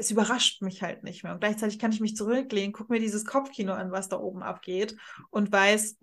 [0.00, 1.34] es überrascht mich halt nicht mehr.
[1.34, 4.96] Und gleichzeitig kann ich mich zurücklehnen, gucke mir dieses Kopfkino an, was da oben abgeht
[5.28, 5.98] und weiß,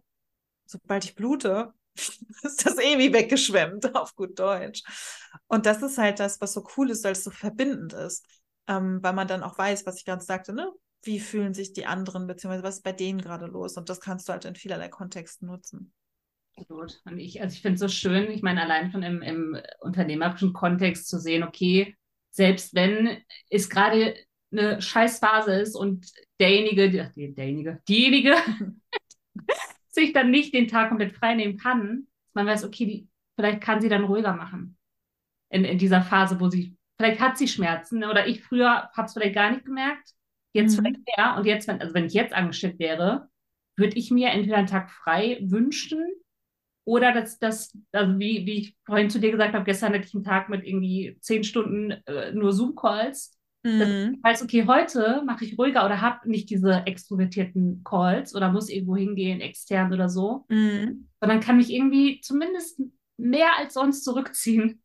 [0.65, 1.73] sobald ich blute,
[2.43, 4.83] ist das eh wie weggeschwemmt, auf gut Deutsch.
[5.47, 8.25] Und das ist halt das, was so cool ist, weil es so verbindend ist.
[8.67, 10.71] Ähm, weil man dann auch weiß, was ich ganz sagte, ne?
[11.01, 13.77] Wie fühlen sich die anderen, beziehungsweise was ist bei denen gerade los?
[13.77, 15.93] Und das kannst du halt in vielerlei Kontexten nutzen.
[16.67, 17.01] Gut.
[17.05, 20.53] Und ich, also ich finde es so schön, ich meine, allein schon im, im unternehmerischen
[20.53, 21.95] Kontext zu sehen, okay,
[22.37, 23.17] selbst wenn
[23.49, 24.15] es gerade
[24.51, 28.35] eine Scheißphase ist und derjenige, die, derjenige, diejenige
[29.89, 33.81] sich dann nicht den Tag komplett frei nehmen kann, man weiß, okay, die, vielleicht kann
[33.81, 34.77] sie dann ruhiger machen
[35.49, 39.13] in, in dieser Phase, wo sie, vielleicht hat sie Schmerzen oder ich früher habe es
[39.13, 40.11] vielleicht gar nicht gemerkt,
[40.53, 40.83] jetzt mhm.
[40.83, 43.29] vielleicht mehr und jetzt, wenn, also wenn ich jetzt angestellt wäre,
[43.75, 46.05] würde ich mir entweder einen Tag frei wünschen
[46.87, 50.15] oder dass das, also wie, wie ich vorhin zu dir gesagt habe, gestern hatte ich
[50.15, 53.37] einen Tag mit irgendwie zehn Stunden äh, nur Zoom-Calls.
[53.63, 54.21] Mhm.
[54.25, 58.95] Heißt, okay, heute mache ich ruhiger oder habe nicht diese extrovertierten Calls oder muss irgendwo
[58.95, 60.45] hingehen, extern oder so.
[60.47, 61.09] Mhm.
[61.19, 62.81] Sondern kann mich irgendwie zumindest
[63.17, 64.81] mehr als sonst zurückziehen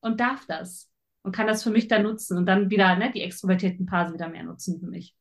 [0.00, 0.90] und darf das.
[1.22, 4.28] Und kann das für mich dann nutzen und dann wieder ne, die extrovertierten Phasen wieder
[4.28, 5.14] mehr nutzen für mich.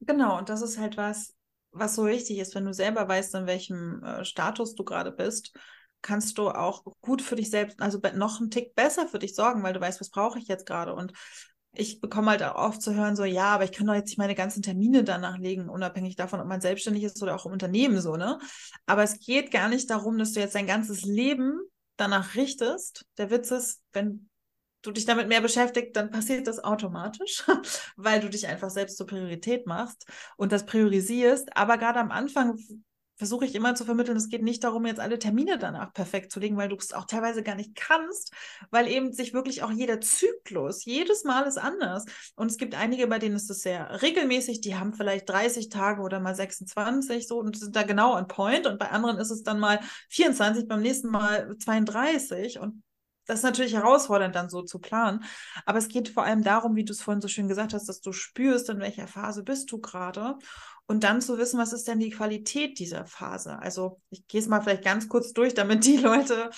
[0.00, 1.36] Genau, und das ist halt was,
[1.72, 5.52] was so wichtig ist, wenn du selber weißt, in welchem äh, Status du gerade bist,
[6.02, 9.62] kannst du auch gut für dich selbst, also noch einen Tick besser für dich sorgen,
[9.62, 10.94] weil du weißt, was brauche ich jetzt gerade.
[10.94, 11.12] Und
[11.74, 14.18] ich bekomme halt auch oft zu hören, so, ja, aber ich kann doch jetzt nicht
[14.18, 18.00] meine ganzen Termine danach legen, unabhängig davon, ob man selbstständig ist oder auch im Unternehmen
[18.00, 18.38] so, ne?
[18.84, 21.58] Aber es geht gar nicht darum, dass du jetzt dein ganzes Leben
[21.96, 23.06] danach richtest.
[23.16, 24.28] Der Witz ist, wenn
[24.82, 27.44] du dich damit mehr beschäftigst, dann passiert das automatisch,
[27.96, 31.56] weil du dich einfach selbst zur Priorität machst und das priorisierst.
[31.56, 32.58] Aber gerade am Anfang
[33.22, 36.40] versuche ich immer zu vermitteln, es geht nicht darum, jetzt alle Termine danach perfekt zu
[36.40, 38.32] legen, weil du es auch teilweise gar nicht kannst,
[38.70, 42.04] weil eben sich wirklich auch jeder Zyklus, jedes Mal ist anders.
[42.34, 46.02] Und es gibt einige, bei denen ist es sehr regelmäßig, die haben vielleicht 30 Tage
[46.02, 48.66] oder mal 26 so und sind da genau on point.
[48.66, 52.58] Und bei anderen ist es dann mal 24, beim nächsten Mal 32.
[52.58, 52.82] Und
[53.26, 55.24] das ist natürlich herausfordernd, dann so zu planen.
[55.64, 58.00] Aber es geht vor allem darum, wie du es vorhin so schön gesagt hast, dass
[58.00, 60.36] du spürst, in welcher Phase bist du gerade.
[60.86, 63.58] Und dann zu wissen, was ist denn die Qualität dieser Phase?
[63.58, 66.50] Also ich gehe es mal vielleicht ganz kurz durch, damit die Leute,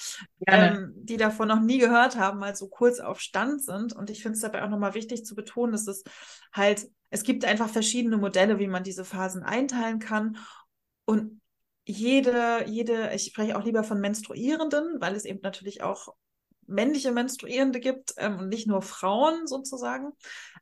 [0.47, 3.93] ähm, die davon noch nie gehört haben, mal so kurz auf Stand sind.
[3.93, 6.03] Und ich finde es dabei auch nochmal wichtig zu betonen, dass es
[6.53, 10.39] halt, es gibt einfach verschiedene Modelle, wie man diese Phasen einteilen kann.
[11.05, 11.43] Und
[11.85, 16.15] jede, jede, ich spreche auch lieber von Menstruierenden, weil es eben natürlich auch
[16.67, 20.13] männliche Menstruierende gibt ähm, und nicht nur Frauen sozusagen.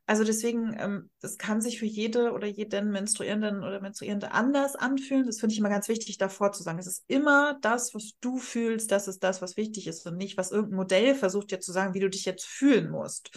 [0.05, 5.25] Also deswegen, ähm, das kann sich für jede oder jeden Menstruierenden oder Menstruierende anders anfühlen.
[5.25, 6.79] Das finde ich immer ganz wichtig, davor zu sagen.
[6.79, 10.37] Es ist immer das, was du fühlst, das ist das, was wichtig ist und nicht,
[10.37, 13.31] was irgendein Modell versucht dir zu sagen, wie du dich jetzt fühlen musst.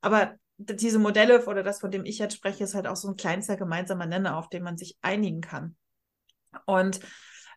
[0.00, 3.16] Aber diese Modelle oder das, von dem ich jetzt spreche, ist halt auch so ein
[3.16, 5.76] kleinster gemeinsamer Nenner, auf den man sich einigen kann.
[6.66, 7.00] Und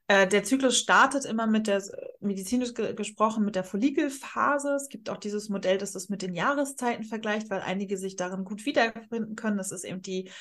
[0.07, 1.83] äh, der Zyklus startet immer mit der,
[2.21, 4.75] medizinisch ge gesprochen, mit der Follikelphase.
[4.75, 8.45] Es gibt auch dieses Modell, das das mit den Jahreszeiten vergleicht, weil einige sich darin
[8.45, 9.57] gut wiederfinden können.
[9.57, 10.31] Das ist eben die,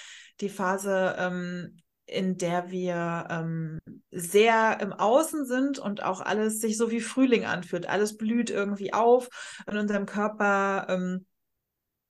[0.41, 3.81] die Phase, ähm, in der wir ähm,
[4.13, 7.89] sehr im Außen sind und auch alles sich so wie Frühling anfühlt.
[7.89, 9.29] Alles blüht irgendwie auf
[9.69, 10.87] in unserem Körper.
[10.89, 11.27] Ähm,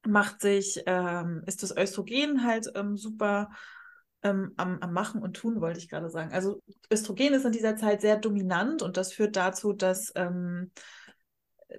[0.06, 3.50] macht sich, ähm, ist das Östrogen halt ähm, super
[4.22, 6.32] ähm, am, am Machen und Tun, wollte ich gerade sagen.
[6.32, 6.60] Also
[6.92, 10.70] Östrogen ist in dieser Zeit sehr dominant und das führt dazu, dass ähm,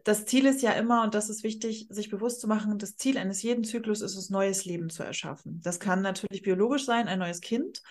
[0.04, 3.18] das Ziel ist ja immer, und das ist wichtig, sich bewusst zu machen, das Ziel
[3.18, 5.62] eines jeden Zyklus ist es, neues Leben zu erschaffen.
[5.64, 7.82] Das kann natürlich biologisch sein, ein neues Kind,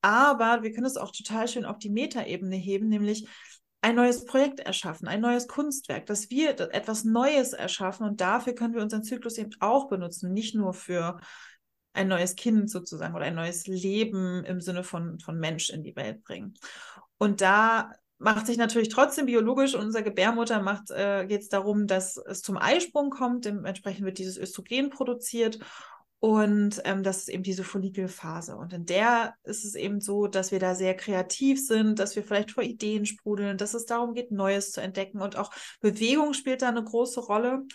[0.00, 3.28] aber wir können es auch total schön auf die Metaebene heben, nämlich
[3.82, 8.74] ein neues Projekt erschaffen, ein neues Kunstwerk, dass wir etwas Neues erschaffen und dafür können
[8.74, 11.20] wir unseren Zyklus eben auch benutzen, nicht nur für
[11.94, 15.96] ein neues Kind sozusagen oder ein neues Leben im Sinne von, von Mensch in die
[15.96, 16.54] Welt bringen.
[17.18, 22.16] Und da macht sich natürlich trotzdem biologisch unser Gebärmutter macht, äh, geht es darum, dass
[22.16, 25.58] es zum Eisprung kommt, dementsprechend wird dieses Östrogen produziert
[26.24, 28.56] und ähm, das ist eben diese Follikelphase.
[28.56, 32.24] Und in der ist es eben so, dass wir da sehr kreativ sind, dass wir
[32.24, 35.20] vielleicht vor Ideen sprudeln, dass es darum geht, Neues zu entdecken.
[35.20, 37.66] Und auch Bewegung spielt da eine große Rolle.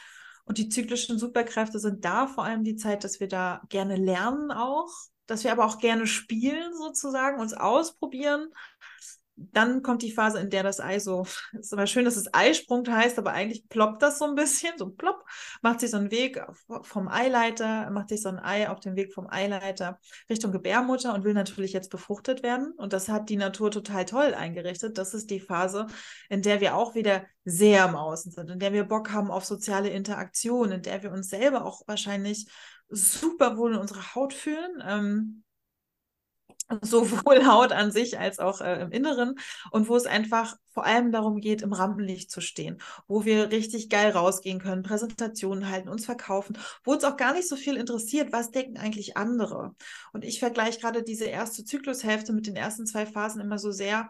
[0.50, 4.52] Und die zyklischen Superkräfte sind da vor allem die Zeit, dass wir da gerne lernen
[4.52, 4.90] auch,
[5.28, 8.48] dass wir aber auch gerne spielen sozusagen, uns ausprobieren
[9.52, 11.26] dann kommt die Phase, in der das Ei so,
[11.60, 14.90] ist immer schön, dass es Eisprung heißt, aber eigentlich ploppt das so ein bisschen, so
[14.90, 15.24] plopp,
[15.62, 16.42] macht sich so einen Weg
[16.84, 20.00] vom Eileiter, macht sich so ein Ei auf dem Weg vom Eileiter
[20.30, 22.74] Richtung Gebärmutter und will natürlich jetzt befruchtet werden.
[22.78, 24.98] Und das hat die Natur total toll eingerichtet.
[24.98, 25.88] Das ist die Phase,
[26.30, 29.46] in der wir auch wieder sehr im Außen sind, in der wir Bock haben auf
[29.46, 32.48] soziale Interaktion, in der wir uns selber auch wahrscheinlich
[32.90, 34.84] super wohl in unserer Haut fühlen.
[34.86, 35.44] Ähm,
[36.82, 39.36] sowohl Haut an sich als auch äh, im Inneren
[39.72, 42.78] und wo es einfach vor allem darum geht, im Rampenlicht zu stehen,
[43.08, 47.48] wo wir richtig geil rausgehen können, Präsentationen halten, uns verkaufen, wo uns auch gar nicht
[47.48, 49.76] so viel interessiert, was denken eigentlich andere.
[50.14, 54.10] Und ich vergleiche gerade diese erste Zyklushälfte mit den ersten zwei Phasen immer so sehr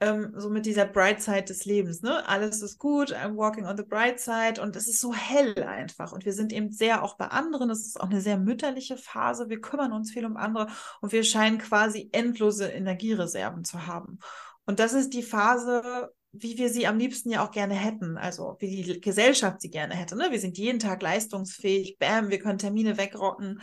[0.00, 2.02] ähm, so mit dieser Bright Side des Lebens.
[2.02, 2.26] Ne?
[2.26, 6.12] Alles ist gut, I'm walking on the bright side und es ist so hell einfach.
[6.12, 7.68] Und wir sind eben sehr auch bei anderen.
[7.68, 9.50] Es ist auch eine sehr mütterliche Phase.
[9.50, 10.68] Wir kümmern uns viel um andere
[11.02, 14.18] und wir scheinen quasi endlose Energiereserven zu haben.
[14.64, 18.56] Und das ist die Phase, wie wir sie am liebsten ja auch gerne hätten, also
[18.60, 20.16] wie die Gesellschaft sie gerne hätte.
[20.16, 20.28] Ne?
[20.30, 23.60] Wir sind jeden Tag leistungsfähig, bam, wir können Termine wegrocken.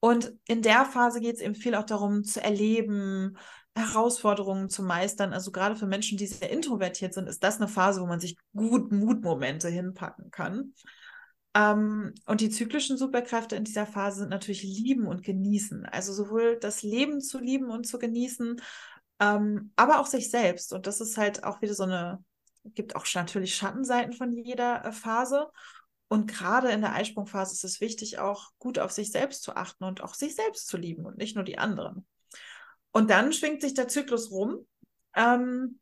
[0.00, 3.36] Und in der Phase geht es eben viel auch darum zu erleben,
[3.74, 5.32] Herausforderungen zu meistern.
[5.32, 8.36] Also gerade für Menschen, die sehr introvertiert sind, ist das eine Phase, wo man sich
[8.54, 10.74] gut Mutmomente hinpacken kann.
[11.54, 15.86] Ähm, und die zyklischen Superkräfte in dieser Phase sind natürlich lieben und genießen.
[15.86, 18.60] Also sowohl das Leben zu lieben und zu genießen,
[19.20, 20.72] ähm, aber auch sich selbst.
[20.72, 22.22] Und das ist halt auch wieder so eine,
[22.64, 25.48] gibt auch natürlich Schattenseiten von jeder äh, Phase.
[26.08, 29.84] Und gerade in der Eisprungphase ist es wichtig, auch gut auf sich selbst zu achten
[29.84, 32.06] und auch sich selbst zu lieben und nicht nur die anderen.
[32.92, 34.66] Und dann schwingt sich der Zyklus rum.
[35.16, 35.80] Ähm,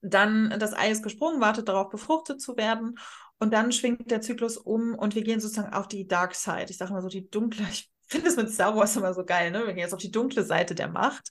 [0.00, 2.98] dann das Ei ist gesprungen, wartet darauf, befruchtet zu werden.
[3.38, 6.66] Und dann schwingt der Zyklus um und wir gehen sozusagen auf die Dark Side.
[6.68, 9.50] Ich sage mal so die dunkle, ich finde es mit Star Wars immer so geil,
[9.50, 9.60] ne?
[9.60, 11.30] Wir gehen jetzt auf die dunkle Seite der Macht.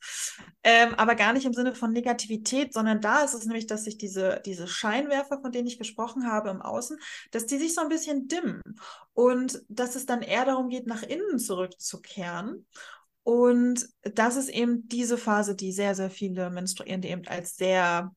[0.64, 3.98] Ähm, aber gar nicht im Sinne von Negativität, sondern da ist es nämlich, dass sich
[3.98, 6.98] diese, diese Scheinwerfer, von denen ich gesprochen habe im Außen,
[7.32, 8.62] dass die sich so ein bisschen dimmen.
[9.14, 12.66] Und dass es dann eher darum geht, nach innen zurückzukehren
[13.24, 18.12] und das ist eben diese Phase, die sehr, sehr viele Menstruierende eben als sehr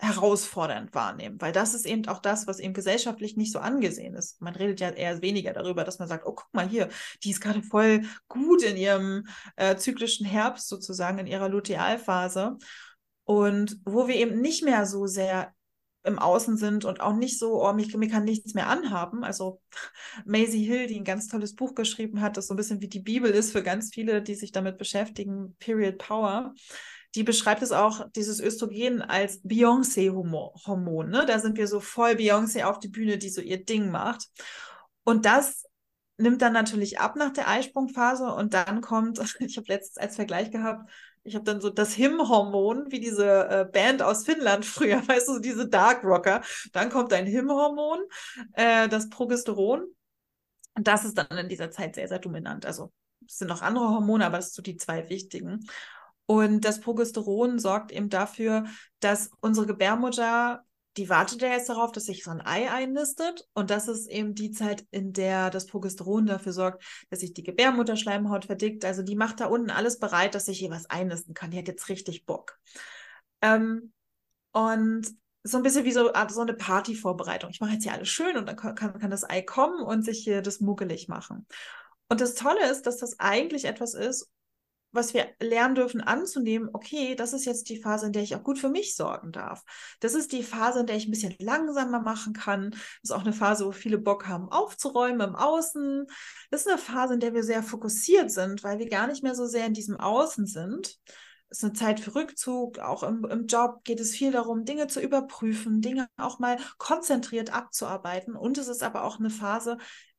[0.00, 4.40] herausfordernd wahrnehmen, weil das ist eben auch das, was eben gesellschaftlich nicht so angesehen ist.
[4.40, 6.88] Man redet ja eher weniger darüber, dass man sagt, oh, guck mal hier,
[7.24, 12.58] die ist gerade voll gut in ihrem äh, zyklischen Herbst sozusagen, in ihrer Lutealphase.
[13.24, 15.52] Und wo wir eben nicht mehr so sehr
[16.08, 19.22] im Außen sind und auch nicht so, oh, mich, mir kann nichts mehr anhaben.
[19.22, 19.60] Also
[20.24, 23.00] Maisie Hill, die ein ganz tolles Buch geschrieben hat, das so ein bisschen wie die
[23.00, 26.54] Bibel ist für ganz viele, die sich damit beschäftigen, Period Power.
[27.14, 31.08] Die beschreibt es auch, dieses Östrogen als Beyoncé-Hormon.
[31.08, 31.24] Ne?
[31.26, 34.26] Da sind wir so voll Beyoncé auf die Bühne, die so ihr Ding macht.
[35.04, 35.64] Und das
[36.18, 40.50] nimmt dann natürlich ab nach der Eisprungphase und dann kommt, ich habe letztens als Vergleich
[40.50, 40.90] gehabt,
[41.28, 45.38] ich habe dann so das Him-Hormon, wie diese äh, Band aus Finnland früher, weißt du,
[45.38, 46.42] diese Dark Rocker.
[46.72, 48.00] Dann kommt ein Him-Hormon,
[48.54, 49.86] äh, das Progesteron.
[50.74, 52.64] Und das ist dann in dieser Zeit sehr, sehr dominant.
[52.64, 52.92] Also
[53.26, 55.66] es sind noch andere Hormone, aber das sind so die zwei wichtigen.
[56.26, 58.66] Und das Progesteron sorgt eben dafür,
[59.00, 60.64] dass unsere Gebärmutter
[60.98, 63.48] die wartet ja jetzt darauf, dass sich so ein Ei einnistet.
[63.54, 67.44] Und das ist eben die Zeit, in der das Progesteron dafür sorgt, dass sich die
[67.44, 68.84] Gebärmutterschleimhaut verdickt.
[68.84, 71.52] Also die macht da unten alles bereit, dass sich hier was einnisten kann.
[71.52, 72.58] Die hat jetzt richtig Bock.
[73.42, 73.92] Ähm,
[74.52, 75.06] und
[75.44, 77.50] so ein bisschen wie so, so eine Partyvorbereitung.
[77.50, 80.18] Ich mache jetzt hier alles schön und dann kann, kann das Ei kommen und sich
[80.18, 81.46] hier das muggelig machen.
[82.08, 84.28] Und das Tolle ist, dass das eigentlich etwas ist,
[84.92, 88.42] was wir lernen dürfen anzunehmen, okay, das ist jetzt die Phase, in der ich auch
[88.42, 89.62] gut für mich sorgen darf.
[90.00, 92.70] Das ist die Phase, in der ich ein bisschen langsamer machen kann.
[92.70, 96.06] Das ist auch eine Phase, wo viele Bock haben, aufzuräumen im Außen.
[96.50, 99.34] Das ist eine Phase, in der wir sehr fokussiert sind, weil wir gar nicht mehr
[99.34, 100.98] so sehr in diesem Außen sind.
[101.50, 102.78] Es ist eine Zeit für Rückzug.
[102.78, 107.54] Auch im, im Job geht es viel darum, Dinge zu überprüfen, Dinge auch mal konzentriert
[107.54, 108.36] abzuarbeiten.
[108.36, 109.78] Und es ist aber auch eine Phase,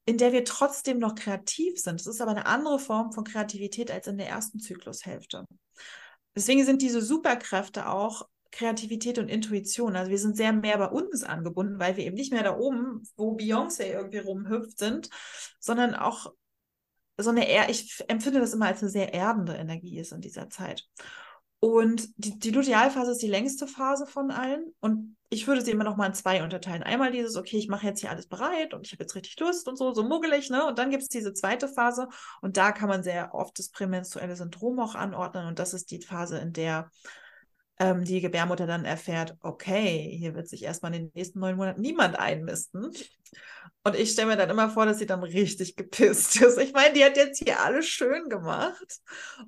[0.09, 2.01] in der wir trotzdem noch kreativ sind.
[2.01, 5.45] Es ist aber eine andere Form von Kreativität als in der ersten Zyklushälfte.
[6.35, 9.95] Deswegen sind diese Superkräfte auch Kreativität und Intuition.
[9.95, 13.07] Also wir sind sehr mehr bei uns angebunden, weil wir eben nicht mehr da oben,
[13.17, 15.11] wo Beyoncé irgendwie rumhüpft sind,
[15.59, 16.33] sondern auch
[17.17, 20.49] so eine, er ich empfinde das immer als eine sehr erdende Energie ist in dieser
[20.49, 20.87] Zeit.
[21.61, 24.73] Und die, die Lutealphase ist die längste Phase von allen.
[24.79, 26.83] Und ich würde sie immer noch mal in zwei unterteilen.
[26.83, 29.67] Einmal dieses, okay, ich mache jetzt hier alles bereit und ich habe jetzt richtig Lust
[29.67, 30.65] und so, so muggelig, ne?
[30.65, 32.07] Und dann gibt es diese zweite Phase
[32.41, 35.47] und da kann man sehr oft das prämenstruelle Syndrom auch anordnen.
[35.47, 36.89] Und das ist die Phase, in der
[37.77, 41.81] ähm, die Gebärmutter dann erfährt, okay, hier wird sich erstmal in den nächsten neun Monaten
[41.81, 42.91] niemand einmisten.
[43.83, 46.57] Und ich stelle mir dann immer vor, dass sie dann richtig gepisst ist.
[46.57, 48.99] Ich meine, die hat jetzt hier alles schön gemacht.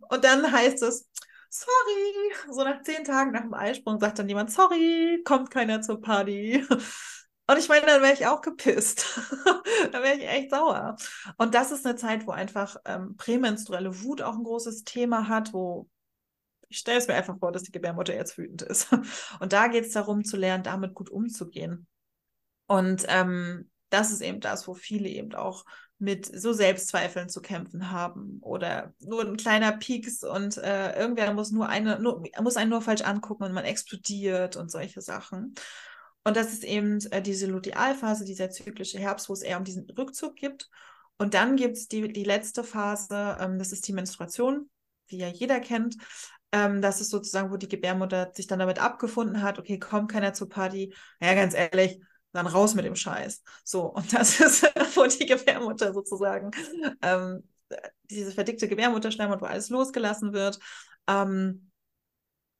[0.09, 1.09] Und dann heißt es,
[1.51, 2.33] sorry.
[2.49, 6.65] So nach zehn Tagen nach dem Eisprung sagt dann jemand, sorry, kommt keiner zur Party.
[7.47, 9.19] Und ich meine, dann wäre ich auch gepisst.
[9.91, 10.95] dann wäre ich echt sauer.
[11.37, 15.53] Und das ist eine Zeit, wo einfach ähm, prämenstruelle Wut auch ein großes Thema hat,
[15.53, 15.89] wo
[16.69, 18.87] ich stelle es mir einfach vor, dass die Gebärmutter jetzt wütend ist.
[19.41, 21.85] Und da geht es darum zu lernen, damit gut umzugehen.
[22.67, 25.65] Und ähm, das ist eben das, wo viele eben auch
[26.01, 31.51] mit so Selbstzweifeln zu kämpfen haben oder nur ein kleiner Pieks und äh, irgendwer muss
[31.51, 35.53] nur eine, nur, muss einen nur falsch angucken und man explodiert und solche Sachen.
[36.23, 39.87] Und das ist eben äh, diese Lutealphase, dieser zyklische Herbst, wo es eher um diesen
[39.91, 40.69] Rückzug gibt.
[41.19, 44.71] Und dann gibt es die, die letzte Phase, ähm, das ist die Menstruation,
[45.07, 45.97] wie ja jeder kennt.
[46.51, 50.33] Ähm, das ist sozusagen, wo die Gebärmutter sich dann damit abgefunden hat, okay, kommt keiner
[50.33, 50.95] zur Party.
[51.19, 52.01] Ja, ganz ehrlich,
[52.33, 53.43] dann raus mit dem Scheiß.
[53.63, 54.63] So, und das ist,
[54.95, 56.51] wo die Gebärmutter sozusagen,
[57.01, 57.43] ähm,
[58.09, 60.59] diese verdickte Gebärmutterschleimhaut, wo alles losgelassen wird.
[61.07, 61.71] Ähm,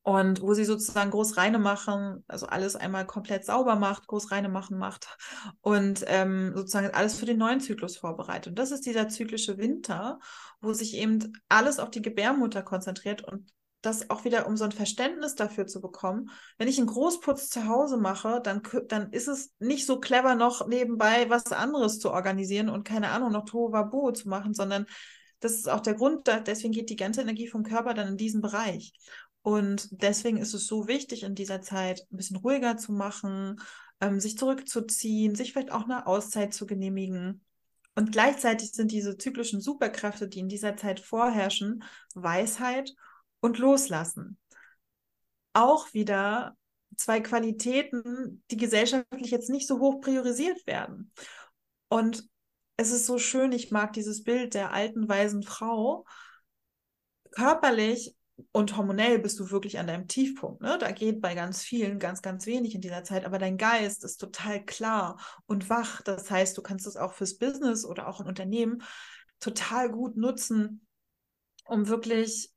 [0.04, 4.48] und wo sie sozusagen groß reine machen, also alles einmal komplett sauber macht, groß reine
[4.48, 5.16] machen macht
[5.60, 8.48] und ähm, sozusagen alles für den neuen Zyklus vorbereitet.
[8.48, 10.18] Und das ist dieser zyklische Winter,
[10.60, 14.72] wo sich eben alles auf die Gebärmutter konzentriert und das auch wieder, um so ein
[14.72, 16.30] Verständnis dafür zu bekommen.
[16.56, 20.66] Wenn ich einen Großputz zu Hause mache, dann, dann ist es nicht so clever, noch
[20.66, 24.86] nebenbei was anderes zu organisieren und keine Ahnung, noch Tohuwabohu zu machen, sondern
[25.40, 28.40] das ist auch der Grund, deswegen geht die ganze Energie vom Körper dann in diesen
[28.40, 28.92] Bereich.
[29.42, 33.60] Und deswegen ist es so wichtig, in dieser Zeit ein bisschen ruhiger zu machen,
[34.00, 37.44] ähm, sich zurückzuziehen, sich vielleicht auch eine Auszeit zu genehmigen.
[37.96, 41.82] Und gleichzeitig sind diese zyklischen Superkräfte, die in dieser Zeit vorherrschen,
[42.14, 42.94] Weisheit
[43.42, 44.38] und Loslassen.
[45.52, 46.56] Auch wieder
[46.96, 51.12] zwei Qualitäten, die gesellschaftlich jetzt nicht so hoch priorisiert werden.
[51.88, 52.26] Und
[52.76, 56.06] es ist so schön, ich mag dieses Bild der alten, weisen Frau.
[57.32, 58.16] Körperlich
[58.52, 60.62] und hormonell bist du wirklich an deinem Tiefpunkt.
[60.62, 60.78] Ne?
[60.78, 64.18] Da geht bei ganz vielen ganz, ganz wenig in dieser Zeit, aber dein Geist ist
[64.18, 66.02] total klar und wach.
[66.02, 68.82] Das heißt, du kannst es auch fürs Business oder auch ein Unternehmen
[69.40, 70.86] total gut nutzen,
[71.64, 72.51] um wirklich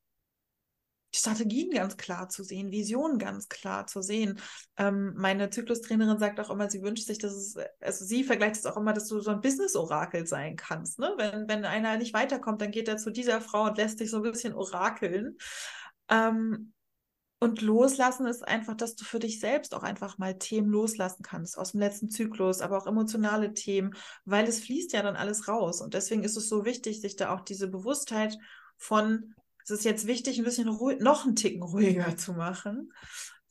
[1.17, 4.39] Strategien ganz klar zu sehen, Visionen ganz klar zu sehen.
[4.77, 8.65] Ähm, meine Zyklustrainerin sagt auch immer, sie wünscht sich, dass es, also sie vergleicht es
[8.65, 10.99] auch immer, dass du so ein Business-Orakel sein kannst.
[10.99, 11.13] Ne?
[11.17, 14.17] Wenn, wenn einer nicht weiterkommt, dann geht er zu dieser Frau und lässt sich so
[14.17, 15.37] ein bisschen orakeln.
[16.09, 16.73] Ähm,
[17.39, 21.57] und loslassen ist einfach, dass du für dich selbst auch einfach mal Themen loslassen kannst
[21.57, 23.93] aus dem letzten Zyklus, aber auch emotionale Themen,
[24.23, 25.81] weil es fließt ja dann alles raus.
[25.81, 28.37] Und deswegen ist es so wichtig, sich da auch diese Bewusstheit
[28.77, 29.35] von
[29.65, 32.93] es ist jetzt wichtig, ein bisschen noch einen Ticken ruhiger zu machen,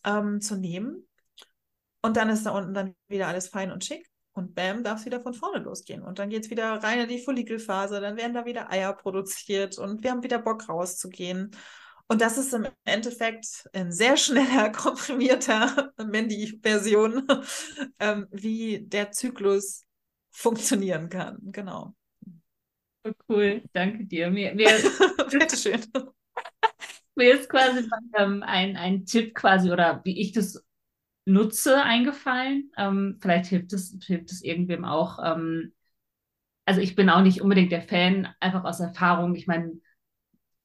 [0.04, 1.08] ähm, zu nehmen.
[2.02, 4.08] Und dann ist da unten dann wieder alles fein und schick.
[4.32, 6.02] Und bam, darf es wieder von vorne losgehen.
[6.02, 9.78] Und dann geht es wieder rein in die Follikelphase, dann werden da wieder Eier produziert
[9.78, 11.52] und wir haben wieder Bock rauszugehen.
[12.06, 17.26] Und das ist im Endeffekt ein sehr schneller, komprimierter Mandy-Version,
[17.98, 19.84] ähm, wie der Zyklus
[20.30, 21.38] funktionieren kann.
[21.40, 21.94] Genau.
[23.04, 24.30] Oh, cool, danke dir.
[24.30, 24.68] Mir, mir
[25.30, 25.80] Bitteschön.
[27.14, 30.64] mir ist quasi ähm, ein, ein Tipp quasi oder wie ich das
[31.26, 32.72] nutze eingefallen.
[32.76, 35.18] Ähm, vielleicht hilft es, hilft es irgendwem auch.
[35.24, 35.72] Ähm,
[36.66, 39.34] also ich bin auch nicht unbedingt der Fan, einfach aus Erfahrung.
[39.36, 39.72] Ich meine,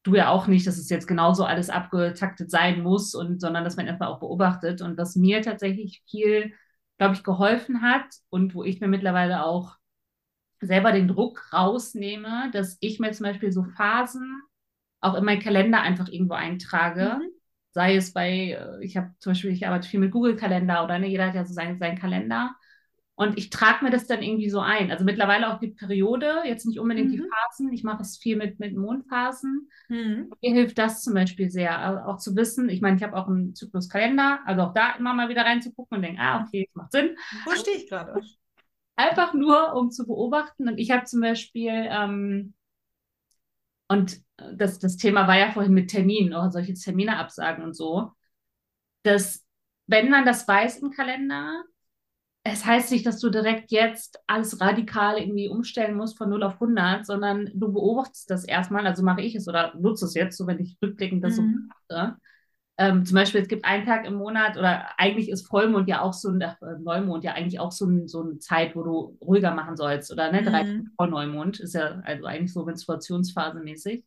[0.04, 3.78] du ja auch nicht, dass es jetzt genauso alles abgetaktet sein muss und sondern dass
[3.78, 4.82] man erstmal auch beobachtet.
[4.82, 6.54] Und was mir tatsächlich viel,
[7.00, 9.78] glaube ich, geholfen hat und wo ich mir mittlerweile auch
[10.62, 14.42] selber den Druck rausnehme, dass ich mir zum Beispiel so Phasen
[15.02, 17.18] auch in meinen Kalender einfach irgendwo eintrage.
[17.20, 17.30] Mhm.
[17.72, 21.08] Sei es bei, äh, ich habe zum Beispiel, ich arbeite viel mit Google-Kalender oder ne,
[21.08, 22.56] jeder hat ja so seinen, seinen Kalender.
[23.16, 24.92] Und ich trage mir das dann irgendwie so ein.
[24.92, 27.12] Also mittlerweile auch die Periode, jetzt nicht unbedingt mhm.
[27.12, 27.74] die Phasen.
[27.74, 29.70] Ich mache es viel mit, mit Mondphasen.
[29.90, 30.32] Mhm.
[30.42, 32.70] Mir hilft das zum Beispiel sehr, also auch zu wissen.
[32.70, 36.02] Ich meine, ich habe auch einen Zykluskalender, also auch da immer mal wieder reinzugucken und
[36.02, 37.18] denken, ah, okay, das macht Sinn.
[37.44, 38.22] Wo stehe ich gerade?
[39.00, 40.68] Einfach nur, um zu beobachten.
[40.68, 42.54] Und ich habe zum Beispiel, ähm,
[43.88, 48.12] und das, das Thema war ja vorhin mit Terminen, auch solche Termine absagen und so,
[49.04, 49.46] dass
[49.88, 51.64] wenn man das weiß im Kalender,
[52.44, 56.56] es heißt nicht, dass du direkt jetzt alles radikal irgendwie umstellen musst von 0 auf
[56.56, 60.46] 100, sondern du beobachtest das erstmal, also mache ich es oder nutze es jetzt, so
[60.46, 61.70] wenn ich rückblickend das mhm.
[61.90, 62.18] so mache.
[62.80, 66.14] Ähm, zum Beispiel, es gibt einen Tag im Monat oder eigentlich ist Vollmond ja auch
[66.14, 69.54] so ein, äh, Neumond ja eigentlich auch so, ein, so eine Zeit, wo du ruhiger
[69.54, 70.92] machen sollst oder ne, drei mhm.
[70.96, 74.06] vor Neumond ist ja also eigentlich so Menstruationsphase mäßig.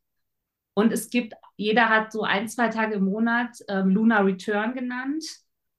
[0.74, 5.22] Und es gibt, jeder hat so ein, zwei Tage im Monat ähm, Lunar Return genannt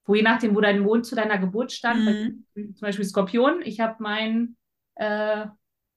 [0.06, 2.46] wo je nachdem, wo dein Mond zu deiner Geburt stand, mhm.
[2.76, 4.58] zum Beispiel Skorpion, ich habe meinen,
[4.96, 5.46] äh,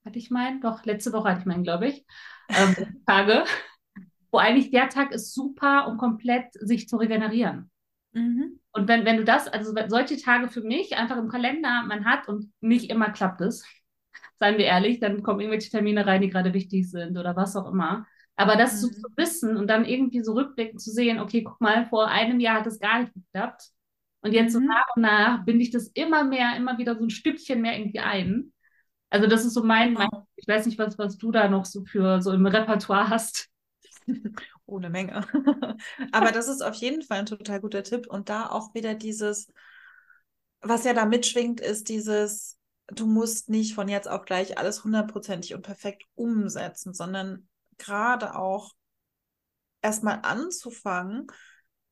[0.05, 0.61] hatte ich meinen?
[0.61, 2.07] Doch, letzte Woche hatte ich meinen, glaube ich,
[2.49, 2.77] ähm,
[3.07, 3.45] Tage,
[4.37, 7.71] wo eigentlich der Tag ist super, um komplett sich zu regenerieren.
[8.13, 8.61] Mhm.
[8.73, 12.29] Und wenn, wenn du das, also solche Tage für mich einfach im Kalender man hat
[12.29, 13.65] und nicht immer klappt es,
[14.39, 17.73] seien wir ehrlich, dann kommen irgendwelche Termine rein, die gerade wichtig sind oder was auch
[17.73, 18.07] immer.
[18.37, 18.79] Aber das mhm.
[18.79, 22.39] so zu wissen und dann irgendwie so rückblickend zu sehen, okay, guck mal, vor einem
[22.39, 23.71] Jahr hat es gar nicht geklappt.
[24.21, 24.61] Und jetzt mhm.
[24.61, 27.79] so nach und nach binde ich das immer mehr, immer wieder so ein Stückchen mehr
[27.79, 28.53] irgendwie ein.
[29.09, 30.27] Also das ist so mein, mein genau.
[30.37, 33.49] ich weiß nicht, was, was du da noch so für so im Repertoire hast.
[34.67, 35.27] Ohne Menge.
[36.13, 38.07] Aber das ist auf jeden Fall ein total guter Tipp.
[38.07, 39.53] Und da auch wieder dieses,
[40.61, 45.55] was ja da mitschwingt, ist dieses, du musst nicht von jetzt auf gleich alles hundertprozentig
[45.55, 47.49] und perfekt umsetzen, sondern
[47.79, 48.73] gerade auch
[49.83, 51.27] erstmal anzufangen,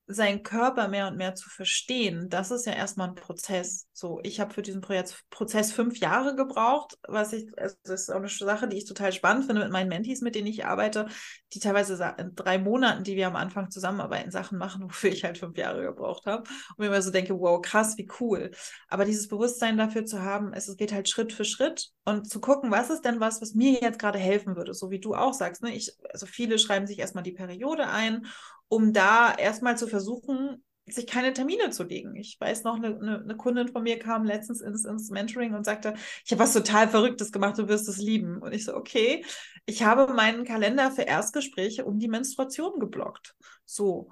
[0.07, 3.87] seinen Körper mehr und mehr zu verstehen, das ist ja erstmal ein Prozess.
[3.97, 8.17] So, ich habe für diesen Prozess fünf Jahre gebraucht, was ich, also das ist auch
[8.17, 11.07] eine Sache, die ich total spannend finde mit meinen Mentees, mit denen ich arbeite,
[11.53, 15.37] die teilweise in drei Monaten, die wir am Anfang zusammenarbeiten, Sachen machen, wofür ich halt
[15.37, 16.43] fünf Jahre gebraucht habe.
[16.43, 18.51] Und mir immer so denke, wow, krass, wie cool.
[18.89, 22.71] Aber dieses Bewusstsein dafür zu haben, es, geht halt Schritt für Schritt und zu gucken,
[22.71, 25.63] was ist denn was, was mir jetzt gerade helfen würde, so wie du auch sagst.
[25.63, 25.73] Ne?
[25.73, 28.27] Ich, also viele schreiben sich erstmal die Periode ein
[28.67, 32.15] um da erstmal zu versuchen, sich keine Termine zu legen.
[32.15, 35.65] Ich weiß noch, eine, eine, eine Kundin von mir kam letztens ins, ins Mentoring und
[35.65, 38.37] sagte, ich habe was total Verrücktes gemacht, du wirst es lieben.
[38.37, 39.25] Und ich so, okay,
[39.65, 43.35] ich habe meinen Kalender für Erstgespräche um die Menstruation geblockt.
[43.65, 44.09] So.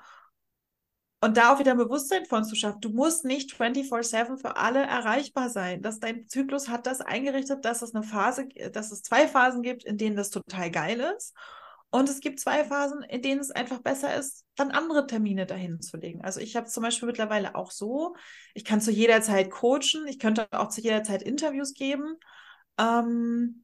[1.22, 2.82] Und da auch wieder ein Bewusstsein von zu schaffen.
[2.82, 5.82] Du musst nicht 24-7 für alle erreichbar sein.
[5.82, 9.86] Dass dein Zyklus hat das eingerichtet, dass es eine Phase, dass es zwei Phasen gibt,
[9.86, 11.34] in denen das total geil ist.
[11.94, 15.80] Und es gibt zwei Phasen, in denen es einfach besser ist, dann andere Termine dahin
[15.80, 16.24] zu legen.
[16.24, 18.16] Also ich habe zum Beispiel mittlerweile auch so,
[18.56, 22.16] ich kann zu jeder Zeit coachen, ich könnte auch zu jeder Zeit Interviews geben.
[22.80, 23.64] Ähm,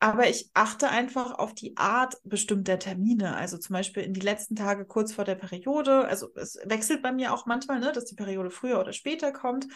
[0.00, 3.36] aber ich achte einfach auf die Art bestimmter Termine.
[3.36, 6.06] Also zum Beispiel in die letzten Tage kurz vor der Periode.
[6.08, 9.66] Also es wechselt bei mir auch manchmal, ne, dass die Periode früher oder später kommt.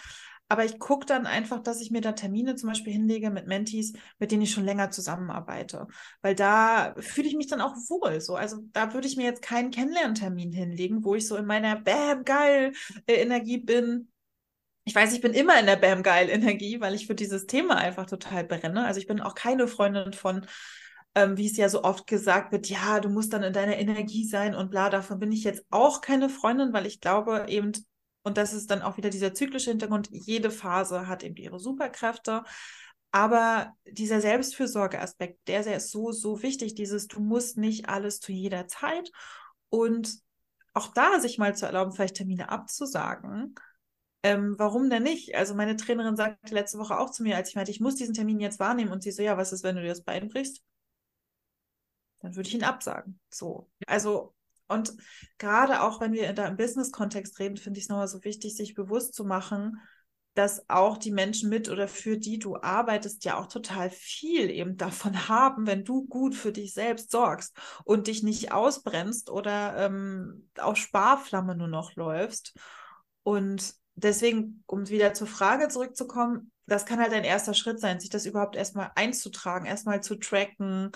[0.48, 3.94] Aber ich gucke dann einfach, dass ich mir da Termine zum Beispiel hinlege mit Mentees,
[4.18, 5.88] mit denen ich schon länger zusammenarbeite.
[6.22, 8.20] Weil da fühle ich mich dann auch wohl.
[8.20, 8.36] So.
[8.36, 12.24] Also da würde ich mir jetzt keinen Kennenlerntermin hinlegen, wo ich so in meiner Bam,
[12.24, 12.72] geil
[13.06, 14.12] äh, Energie bin.
[14.84, 17.76] Ich weiß, ich bin immer in der Bam, geil Energie, weil ich für dieses Thema
[17.76, 18.84] einfach total brenne.
[18.84, 20.46] Also ich bin auch keine Freundin von,
[21.16, 24.24] ähm, wie es ja so oft gesagt wird, ja, du musst dann in deiner Energie
[24.28, 27.72] sein und bla, davon bin ich jetzt auch keine Freundin, weil ich glaube eben,
[28.26, 30.08] und das ist dann auch wieder dieser zyklische Hintergrund.
[30.10, 32.42] Jede Phase hat eben ihre Superkräfte.
[33.12, 36.74] Aber dieser Selbstfürsorgeaspekt, der, der ist so, so wichtig.
[36.74, 39.12] Dieses, du musst nicht alles zu jeder Zeit.
[39.68, 40.12] Und
[40.74, 43.54] auch da sich mal zu erlauben, vielleicht Termine abzusagen,
[44.24, 45.36] ähm, warum denn nicht?
[45.36, 48.14] Also meine Trainerin sagte letzte Woche auch zu mir, als ich meinte, ich muss diesen
[48.14, 50.64] Termin jetzt wahrnehmen und sie so, ja, was ist, wenn du dir das Bein brichst?
[52.22, 53.20] Dann würde ich ihn absagen.
[53.30, 53.70] So.
[53.86, 54.34] Also,
[54.68, 54.92] und
[55.38, 58.74] gerade auch wenn wir da im Business-Kontext reden, finde ich es nochmal so wichtig, sich
[58.74, 59.80] bewusst zu machen,
[60.36, 64.76] dass auch die Menschen mit oder für die du arbeitest ja auch total viel eben
[64.76, 70.48] davon haben, wenn du gut für dich selbst sorgst und dich nicht ausbrennst oder ähm,
[70.58, 72.54] auf Sparflamme nur noch läufst.
[73.22, 78.10] Und deswegen, um wieder zur Frage zurückzukommen, das kann halt ein erster Schritt sein, sich
[78.10, 80.90] das überhaupt erstmal einzutragen, erstmal zu tracken,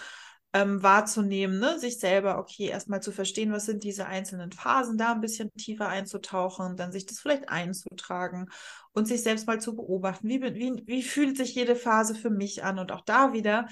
[0.53, 1.79] ähm, wahrzunehmen, ne?
[1.79, 5.89] sich selber, okay, erstmal zu verstehen, was sind diese einzelnen Phasen, da ein bisschen tiefer
[5.89, 8.49] einzutauchen, dann sich das vielleicht einzutragen
[8.93, 12.65] und sich selbst mal zu beobachten, wie, wie, wie fühlt sich jede Phase für mich
[12.65, 13.69] an und auch da wieder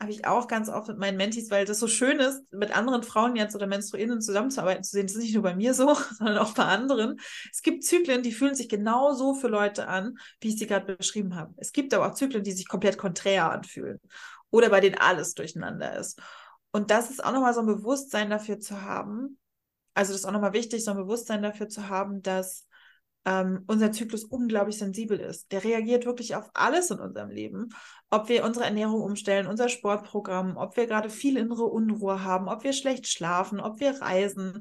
[0.00, 3.04] habe ich auch ganz oft mit meinen Mentis, weil das so schön ist, mit anderen
[3.04, 6.38] Frauen jetzt oder Menstruierenden zusammenzuarbeiten, zu sehen, das ist nicht nur bei mir so, sondern
[6.38, 7.20] auch bei anderen.
[7.52, 11.36] Es gibt Zyklen, die fühlen sich genauso für Leute an, wie ich sie gerade beschrieben
[11.36, 11.54] habe.
[11.58, 14.00] Es gibt aber auch Zyklen, die sich komplett konträr anfühlen
[14.50, 16.20] oder bei denen alles durcheinander ist.
[16.72, 19.38] Und das ist auch nochmal so ein Bewusstsein dafür zu haben.
[19.94, 22.66] Also das ist auch nochmal wichtig, so ein Bewusstsein dafür zu haben, dass
[23.24, 25.50] ähm, unser Zyklus unglaublich sensibel ist.
[25.52, 27.70] Der reagiert wirklich auf alles in unserem Leben.
[28.10, 32.64] Ob wir unsere Ernährung umstellen, unser Sportprogramm, ob wir gerade viel innere Unruhe haben, ob
[32.64, 34.60] wir schlecht schlafen, ob wir reisen,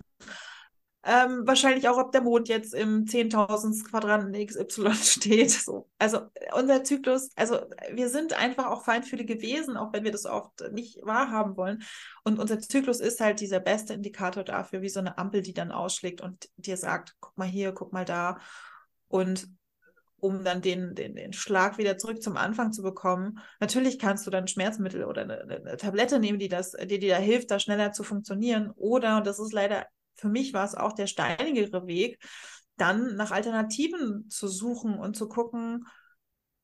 [1.05, 5.51] ähm, wahrscheinlich auch, ob der Mond jetzt im 10.000 Quadranten XY steht.
[5.51, 5.89] So.
[5.99, 6.21] Also
[6.53, 7.59] unser Zyklus, also
[7.91, 11.83] wir sind einfach auch feinfühlige Gewesen, auch wenn wir das oft nicht wahrhaben wollen.
[12.23, 15.73] Und unser Zyklus ist halt dieser beste Indikator dafür, wie so eine Ampel, die dann
[15.73, 18.39] ausschlägt und dir sagt, guck mal hier, guck mal da.
[19.09, 19.47] Und
[20.23, 23.39] um dann den, den, den Schlag wieder zurück zum Anfang zu bekommen.
[23.59, 27.19] Natürlich kannst du dann Schmerzmittel oder eine, eine Tablette nehmen, die das, die dir da
[27.19, 28.71] hilft, da schneller zu funktionieren.
[28.77, 29.85] Oder, und das ist leider
[30.15, 32.19] für mich war es auch der steinigere Weg,
[32.77, 35.85] dann nach Alternativen zu suchen und zu gucken,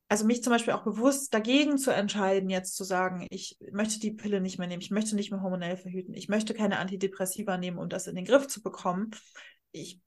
[0.08, 4.12] also mich zum Beispiel auch bewusst dagegen zu entscheiden, jetzt zu sagen, ich möchte die
[4.12, 7.78] Pille nicht mehr nehmen, ich möchte nicht mehr hormonell verhüten, ich möchte keine Antidepressiva nehmen,
[7.78, 9.12] um das in den Griff zu bekommen.
[9.72, 10.02] Ich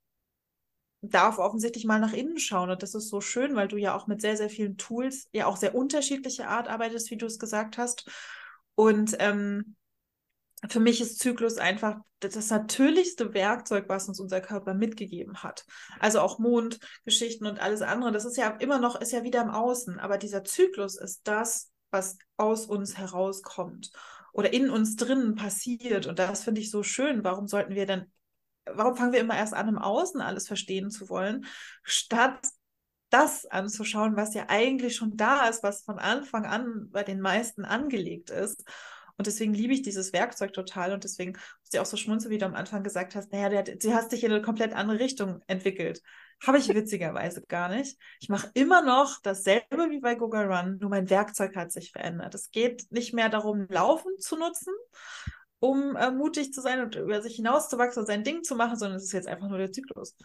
[1.03, 4.09] darf offensichtlich mal nach innen schauen und das ist so schön, weil du ja auch
[4.09, 7.79] mit sehr, sehr vielen Tools ja auch sehr unterschiedliche Art arbeitest, wie du es gesagt
[7.79, 8.11] hast.
[8.75, 9.77] Und ähm,
[10.69, 15.65] für mich ist Zyklus einfach das natürlichste Werkzeug, was uns unser Körper mitgegeben hat.
[15.99, 19.51] Also auch Mondgeschichten und alles andere, das ist ja immer noch, ist ja wieder im
[19.51, 23.91] Außen, aber dieser Zyklus ist das, was aus uns herauskommt
[24.33, 26.07] oder in uns drinnen passiert.
[26.07, 27.25] Und das finde ich so schön.
[27.25, 28.11] Warum sollten wir dann,
[28.65, 31.45] warum fangen wir immer erst an, im Außen alles verstehen zu wollen,
[31.83, 32.41] statt
[33.11, 37.65] das anzuschauen, was ja eigentlich schon da ist, was von Anfang an bei den meisten
[37.65, 38.65] angelegt ist.
[39.17, 40.93] Und deswegen liebe ich dieses Werkzeug total.
[40.93, 43.93] Und deswegen ist ja auch so schmunzel, wie du am Anfang gesagt hast, naja, du
[43.93, 46.03] hast dich in eine komplett andere Richtung entwickelt.
[46.47, 47.99] Habe ich witzigerweise gar nicht.
[48.21, 52.35] Ich mache immer noch dasselbe wie bei Google Run, nur mein Werkzeug hat sich verändert.
[52.35, 54.75] Es geht nicht mehr darum, Laufen zu nutzen,
[55.61, 58.97] um äh, mutig zu sein und über sich hinauszuwachsen und sein Ding zu machen, sondern
[58.97, 60.17] es ist jetzt einfach nur der Zyklus.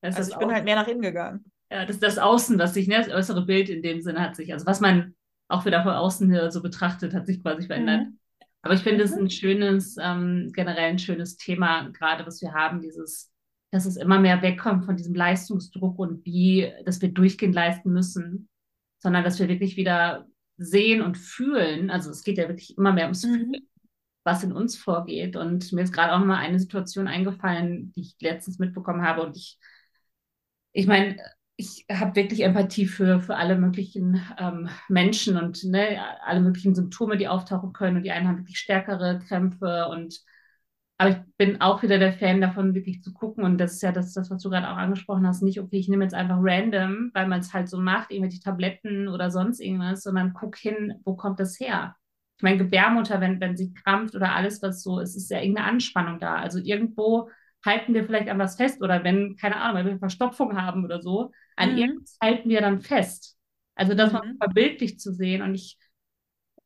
[0.00, 1.52] Das also ich bin halt mehr nach innen gegangen.
[1.70, 4.34] Ja, das ist das Außen, was sich, ne, das äußere Bild in dem Sinne hat
[4.34, 5.14] sich, also was man
[5.50, 8.02] auch wieder von außen so betrachtet, hat sich quasi verändert.
[8.02, 8.18] Mhm.
[8.62, 9.24] Aber ich finde es mhm.
[9.24, 13.32] ein schönes, ähm, generell ein schönes Thema, gerade was wir haben, dieses,
[13.70, 18.48] dass es immer mehr wegkommt von diesem Leistungsdruck und wie, dass wir durchgehend leisten müssen,
[18.98, 20.26] sondern dass wir wirklich wieder
[20.58, 21.90] sehen und fühlen.
[21.90, 23.34] Also es geht ja wirklich immer mehr ums mhm.
[23.34, 23.68] Fühlen,
[24.24, 25.36] was in uns vorgeht.
[25.36, 29.22] Und mir ist gerade auch mal eine Situation eingefallen, die ich letztens mitbekommen habe.
[29.22, 29.58] Und ich,
[30.72, 31.16] ich meine,
[31.60, 37.18] ich habe wirklich Empathie für, für alle möglichen ähm, Menschen und ne, alle möglichen Symptome,
[37.18, 37.98] die auftauchen können.
[37.98, 40.20] Und die einen haben wirklich stärkere Krämpfe und
[40.96, 43.42] aber ich bin auch wieder der Fan davon, wirklich zu gucken.
[43.42, 45.42] Und das ist ja das, das was du gerade auch angesprochen hast.
[45.42, 49.08] Nicht, okay, ich nehme jetzt einfach random, weil man es halt so macht, irgendwelche Tabletten
[49.08, 51.96] oder sonst irgendwas, sondern guck hin, wo kommt das her?
[52.36, 55.68] Ich meine, Gebärmutter, wenn, wenn sie krampft oder alles, was so ist, ist ja irgendeine
[55.68, 56.36] Anspannung da.
[56.36, 57.30] Also irgendwo
[57.64, 61.00] halten wir vielleicht an was fest oder wenn, keine Ahnung, wenn wir Verstopfung haben oder
[61.02, 61.78] so, an mhm.
[61.78, 63.36] irgendwas halten wir dann fest.
[63.74, 64.18] Also das mhm.
[64.18, 65.42] mal verbildlich zu sehen.
[65.42, 65.78] Und ich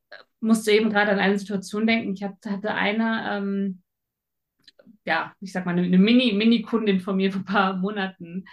[0.09, 2.13] äh, musste eben gerade an eine Situation denken.
[2.13, 3.81] Ich hatte eine, ähm,
[5.05, 8.45] ja, ich sag mal, eine, eine Mini-Mini-Kundin von mir vor ein paar Monaten,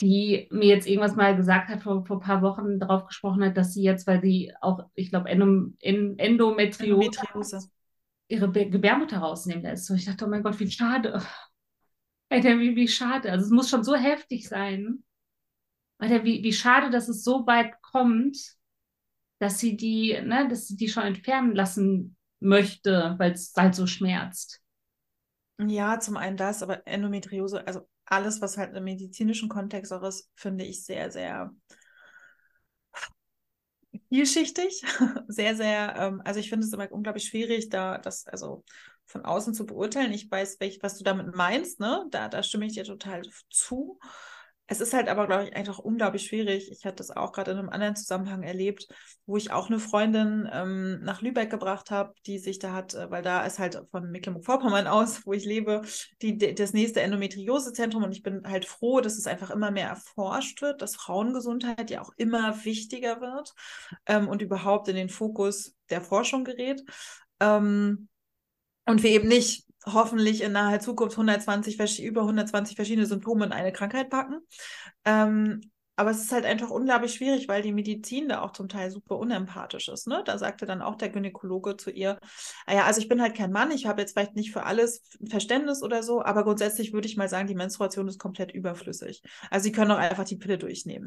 [0.00, 3.56] die mir jetzt irgendwas mal gesagt hat, vor, vor ein paar Wochen darauf gesprochen hat,
[3.56, 7.70] dass sie jetzt, weil sie auch, ich glaube, Endom Endometriose, Endometriose
[8.28, 9.86] ihre Gebärmutter rausnehmen lässt.
[9.86, 11.20] So, ich dachte, oh mein Gott, wie schade.
[12.30, 13.30] Alter, wie, wie schade.
[13.30, 15.02] Also es muss schon so heftig sein.
[16.00, 18.36] Alter, wie, wie schade, dass es so weit kommt,
[19.38, 23.86] dass sie die, ne, dass sie die schon entfernen lassen möchte, weil es halt so
[23.86, 24.60] schmerzt.
[25.58, 30.30] Ja, zum einen das, aber Endometriose, also alles, was halt im medizinischen Kontext auch ist,
[30.34, 31.52] finde ich sehr, sehr
[34.08, 34.82] vielschichtig.
[35.28, 38.64] Sehr, sehr, ähm, also ich finde es immer unglaublich schwierig, da das, also
[39.06, 40.12] von außen zu beurteilen.
[40.12, 42.06] Ich weiß, welch, was du damit meinst, ne?
[42.10, 43.98] Da, da stimme ich dir total zu.
[44.72, 46.70] Es ist halt aber, glaube ich, einfach unglaublich schwierig.
[46.70, 48.86] Ich hatte das auch gerade in einem anderen Zusammenhang erlebt,
[49.26, 53.10] wo ich auch eine Freundin ähm, nach Lübeck gebracht habe, die sich da hat, äh,
[53.10, 55.82] weil da ist halt von Mecklenburg-Vorpommern aus, wo ich lebe,
[56.22, 60.62] die, das nächste Endometriosezentrum und ich bin halt froh, dass es einfach immer mehr erforscht
[60.62, 63.52] wird, dass Frauengesundheit ja auch immer wichtiger wird
[64.06, 66.84] ähm, und überhaupt in den Fokus der Forschung gerät.
[67.40, 68.08] Ähm,
[68.86, 73.72] und wir eben nicht hoffentlich in naher Zukunft 120, über 120 verschiedene Symptome in eine
[73.72, 74.40] Krankheit packen.
[75.04, 75.60] Ähm,
[76.00, 79.18] aber es ist halt einfach unglaublich schwierig, weil die Medizin da auch zum Teil super
[79.18, 80.06] unempathisch ist.
[80.06, 80.22] Ne?
[80.24, 82.18] Da sagte dann auch der Gynäkologe zu ihr,
[82.64, 85.02] ah ja, also ich bin halt kein Mann, ich habe jetzt vielleicht nicht für alles
[85.28, 89.20] Verständnis oder so, aber grundsätzlich würde ich mal sagen, die Menstruation ist komplett überflüssig.
[89.50, 91.06] Also sie können auch einfach die Pille durchnehmen.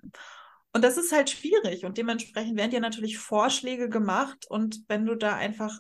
[0.74, 5.16] Und das ist halt schwierig und dementsprechend werden dir natürlich Vorschläge gemacht und wenn du
[5.16, 5.80] da einfach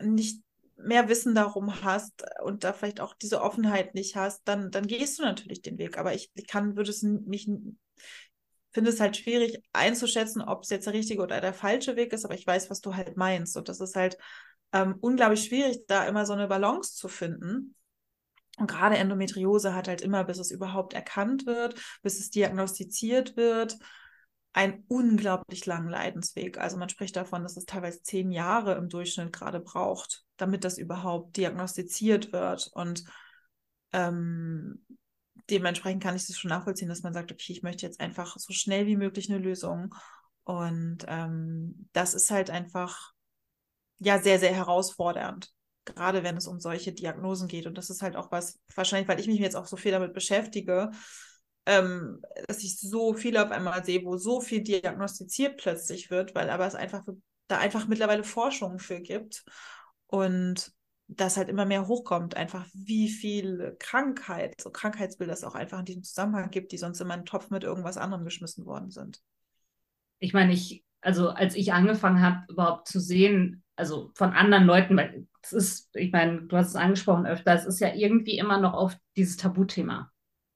[0.00, 0.40] nicht
[0.84, 5.18] mehr Wissen darum hast und da vielleicht auch diese Offenheit nicht hast, dann, dann gehst
[5.18, 5.98] du natürlich den Weg.
[5.98, 7.48] Aber ich, ich kann, würde es mich,
[8.72, 12.24] finde es halt schwierig einzuschätzen, ob es jetzt der richtige oder der falsche Weg ist,
[12.24, 13.56] aber ich weiß, was du halt meinst.
[13.56, 14.16] Und das ist halt
[14.72, 17.74] ähm, unglaublich schwierig, da immer so eine Balance zu finden.
[18.58, 23.78] Und gerade Endometriose hat halt immer, bis es überhaupt erkannt wird, bis es diagnostiziert wird,
[24.52, 26.58] einen unglaublich langen Leidensweg.
[26.58, 30.78] Also man spricht davon, dass es teilweise zehn Jahre im Durchschnitt gerade braucht, damit das
[30.78, 32.70] überhaupt diagnostiziert wird.
[32.74, 33.04] Und
[33.92, 34.84] ähm,
[35.50, 38.52] dementsprechend kann ich das schon nachvollziehen, dass man sagt, okay, ich möchte jetzt einfach so
[38.52, 39.94] schnell wie möglich eine Lösung.
[40.44, 43.12] Und ähm, das ist halt einfach
[43.98, 45.50] ja sehr, sehr herausfordernd,
[45.84, 47.66] gerade wenn es um solche Diagnosen geht.
[47.66, 50.14] Und das ist halt auch was, wahrscheinlich, weil ich mich jetzt auch so viel damit
[50.14, 50.90] beschäftige,
[51.66, 56.48] ähm, dass ich so viel auf einmal sehe, wo so viel diagnostiziert plötzlich wird, weil
[56.50, 57.04] aber es einfach
[57.48, 59.44] da einfach mittlerweile Forschung für gibt
[60.10, 60.72] und
[61.08, 65.84] das halt immer mehr hochkommt, einfach wie viel Krankheit, so Krankheitsbilder es auch einfach in
[65.84, 69.20] diesem Zusammenhang gibt, die sonst immer in einen Topf mit irgendwas anderem geschmissen worden sind.
[70.20, 74.96] Ich meine, ich, also als ich angefangen habe, überhaupt zu sehen, also von anderen Leuten,
[74.96, 78.60] weil es ist, ich meine, du hast es angesprochen öfter, es ist ja irgendwie immer
[78.60, 80.12] noch oft dieses Tabuthema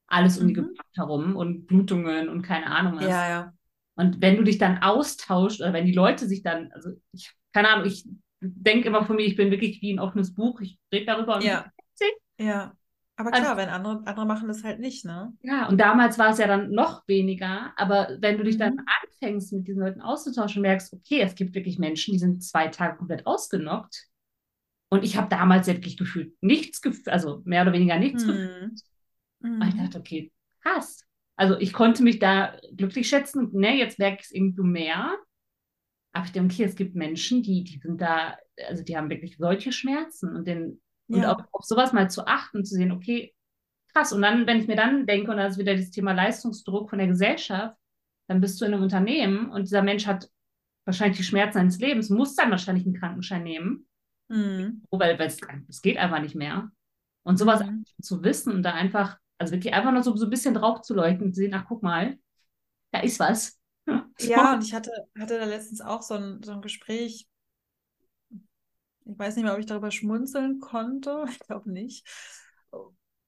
[0.07, 0.67] alles um die mhm.
[0.67, 3.05] Geburt herum und Blutungen und keine Ahnung was.
[3.05, 3.53] Ja, ja.
[3.95, 7.69] Und wenn du dich dann austauscht oder wenn die Leute sich dann, also ich, keine
[7.69, 8.07] Ahnung, ich
[8.41, 11.43] denke immer von mir, ich bin wirklich wie ein offenes Buch, ich rede darüber und
[11.43, 11.71] ja.
[12.39, 12.75] ja.
[13.17, 15.33] Aber klar, also, wenn andere, andere machen das halt nicht, ne?
[15.41, 18.85] Ja, und damals war es ja dann noch weniger, aber wenn du dich dann mhm.
[19.03, 22.97] anfängst, mit diesen Leuten auszutauschen, merkst, okay, es gibt wirklich Menschen, die sind zwei Tage
[22.97, 24.07] komplett ausgenockt.
[24.89, 28.27] Und ich habe damals wirklich gefühlt nichts, gef also mehr oder weniger nichts mhm.
[28.27, 28.81] gefühlt.
[29.39, 29.61] Mhm.
[29.61, 30.31] Und ich dachte, okay,
[30.61, 31.05] krass.
[31.37, 33.49] Also ich konnte mich da glücklich schätzen.
[33.53, 35.17] Ne, jetzt merke ich es irgendwie mehr.
[36.15, 38.37] Aber ich denke, okay, es gibt Menschen, die, die sind da,
[38.69, 41.17] also die haben wirklich solche Schmerzen und den, ja.
[41.17, 43.35] und auch auf sowas mal zu achten, zu sehen, okay,
[43.91, 44.13] krass.
[44.13, 46.99] Und dann, wenn ich mir dann denke, und das ist wieder das Thema Leistungsdruck von
[46.99, 47.77] der Gesellschaft,
[48.27, 50.29] dann bist du in einem Unternehmen und dieser Mensch hat
[50.85, 53.87] wahrscheinlich die Schmerzen seines Lebens, muss dann wahrscheinlich einen Krankenschein nehmen.
[54.29, 54.83] Mhm.
[54.89, 56.71] Weil es, geht einfach nicht mehr.
[57.23, 57.83] Und sowas mhm.
[58.01, 60.93] zu wissen und da einfach also wirklich einfach nur so, so ein bisschen drauf zu
[60.93, 62.17] leuchten zu sehen, ach guck mal,
[62.91, 63.59] da ist was.
[64.19, 67.27] Ja, und ich hatte, hatte da letztens auch so ein, so ein Gespräch.
[69.05, 71.25] Ich weiß nicht mehr, ob ich darüber schmunzeln konnte.
[71.29, 72.05] Ich glaube nicht.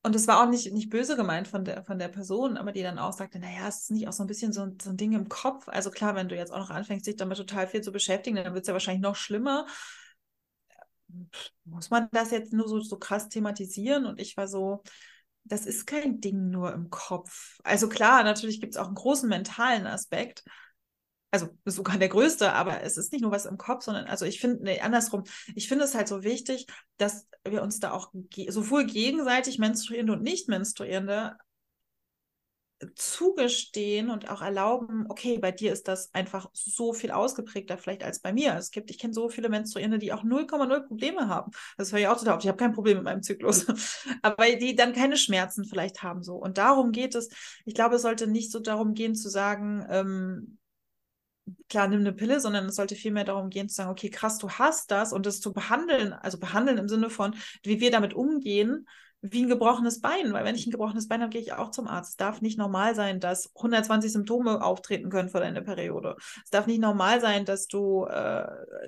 [0.03, 2.81] Und es war auch nicht, nicht böse gemeint von der, von der Person, aber die
[2.81, 5.11] dann auch sagte, naja, es ist nicht auch so ein bisschen so, so ein Ding
[5.13, 5.67] im Kopf.
[5.67, 8.53] Also klar, wenn du jetzt auch noch anfängst, dich damit total viel zu beschäftigen, dann
[8.53, 9.65] wird es ja wahrscheinlich noch schlimmer.
[11.65, 14.05] Muss man das jetzt nur so, so krass thematisieren?
[14.05, 14.83] Und ich war so,
[15.47, 17.59] das ist kein Ding nur im Kopf.
[17.63, 20.43] Also klar, natürlich gibt es auch einen großen mentalen Aspekt.
[21.31, 24.39] Also sogar der größte, aber es ist nicht nur was im Kopf, sondern also ich
[24.39, 25.23] finde, nee, andersrum,
[25.55, 26.67] ich finde es halt so wichtig,
[26.97, 28.11] dass wir uns da auch
[28.47, 31.37] sowohl gegenseitig Menstruierende und Nicht-Menstruierende
[32.95, 38.19] zugestehen und auch erlauben, okay, bei dir ist das einfach so viel ausgeprägter vielleicht als
[38.19, 38.55] bei mir.
[38.55, 41.51] Es gibt, ich kenne so viele Menstruierende, die auch 0,0 Probleme haben.
[41.77, 42.43] Das höre ich auch total oft.
[42.43, 43.65] Ich habe kein Problem mit meinem Zyklus.
[44.21, 46.35] Aber die dann keine Schmerzen vielleicht haben so.
[46.35, 47.29] Und darum geht es.
[47.65, 50.57] Ich glaube, es sollte nicht so darum gehen zu sagen, ähm,
[51.69, 54.49] klar, nimm eine Pille, sondern es sollte vielmehr darum gehen zu sagen, okay, krass, du
[54.49, 58.87] hast das und das zu behandeln, also behandeln im Sinne von, wie wir damit umgehen,
[59.21, 61.87] wie ein gebrochenes Bein, weil wenn ich ein gebrochenes Bein habe, gehe ich auch zum
[61.87, 62.11] Arzt.
[62.11, 66.15] Es darf nicht normal sein, dass 120 Symptome auftreten können vor deiner Periode.
[66.43, 68.45] Es darf nicht normal sein, dass du äh,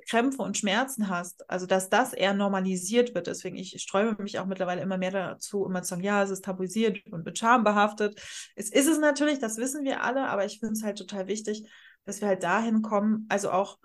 [0.07, 1.49] Krämpfe und Schmerzen hast.
[1.49, 3.27] Also dass das eher normalisiert wird.
[3.27, 6.45] Deswegen ich sträube mich auch mittlerweile immer mehr dazu, immer zu sagen, ja, es ist
[6.45, 8.21] tabuisiert und mit Scham behaftet.
[8.55, 11.67] Es ist es natürlich, das wissen wir alle, aber ich finde es halt total wichtig,
[12.05, 13.77] dass wir halt dahin kommen, also auch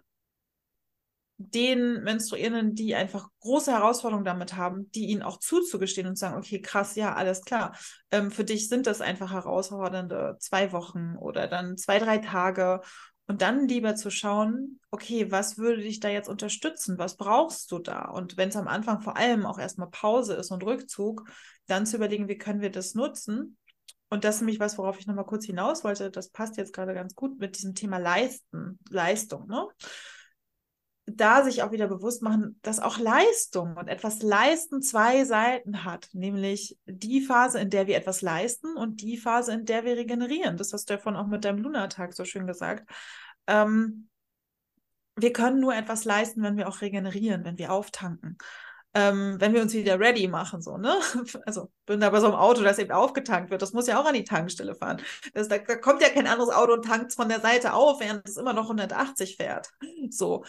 [1.36, 6.60] den Menstruierenden, die einfach große Herausforderungen damit haben, die ihnen auch zuzugestehen und sagen, okay,
[6.60, 7.76] krass, ja, alles klar.
[8.10, 12.80] Ähm, für dich sind das einfach herausfordernde zwei Wochen oder dann zwei, drei Tage.
[13.26, 16.98] Und dann lieber zu schauen, okay, was würde dich da jetzt unterstützen?
[16.98, 18.04] Was brauchst du da?
[18.04, 21.26] Und wenn es am Anfang vor allem auch erstmal Pause ist und Rückzug,
[21.66, 23.56] dann zu überlegen, wie können wir das nutzen?
[24.10, 26.10] Und das ist nämlich was, worauf ich nochmal kurz hinaus wollte.
[26.10, 29.48] Das passt jetzt gerade ganz gut mit diesem Thema Leisten, Leistung.
[29.48, 29.66] Ne?
[31.06, 36.08] Da sich auch wieder bewusst machen, dass auch Leistung und etwas leisten zwei Seiten hat,
[36.12, 40.56] nämlich die Phase, in der wir etwas leisten und die Phase, in der wir regenerieren.
[40.56, 42.88] Das hast du ja vorhin auch mit deinem Lunatag so schön gesagt.
[43.46, 44.08] Ähm,
[45.16, 48.38] wir können nur etwas leisten, wenn wir auch regenerieren, wenn wir auftanken.
[48.96, 51.00] Ähm, wenn wir uns wieder ready machen, so, ne?
[51.46, 54.06] Also bin da bei so einem Auto, das eben aufgetankt wird, das muss ja auch
[54.06, 55.02] an die Tankstelle fahren.
[55.34, 58.26] Das, da, da kommt ja kein anderes Auto und tankt von der Seite auf, während
[58.28, 59.68] es immer noch 180 fährt.
[60.10, 60.44] So.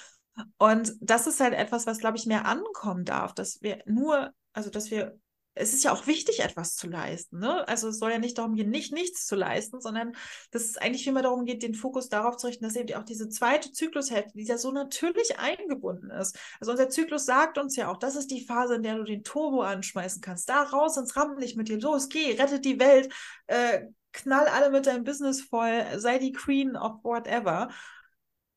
[0.58, 4.70] Und das ist halt etwas, was, glaube ich, mehr ankommen darf, dass wir nur, also
[4.70, 5.18] dass wir,
[5.58, 7.40] es ist ja auch wichtig, etwas zu leisten.
[7.40, 7.66] Ne?
[7.70, 10.14] Also es soll ja nicht darum gehen, nicht nichts zu leisten, sondern
[10.52, 13.30] dass es eigentlich vielmehr darum geht, den Fokus darauf zu richten, dass eben auch diese
[13.30, 16.38] zweite Zyklushälfte, die ja so natürlich eingebunden ist.
[16.60, 19.24] Also unser Zyklus sagt uns ja auch, das ist die Phase, in der du den
[19.24, 20.50] Turbo anschmeißen kannst.
[20.50, 23.14] Da raus ins Rampenlicht mit dir, los, geh, rettet die Welt,
[23.48, 27.70] äh, knall alle mit deinem Business voll, sei die Queen of whatever.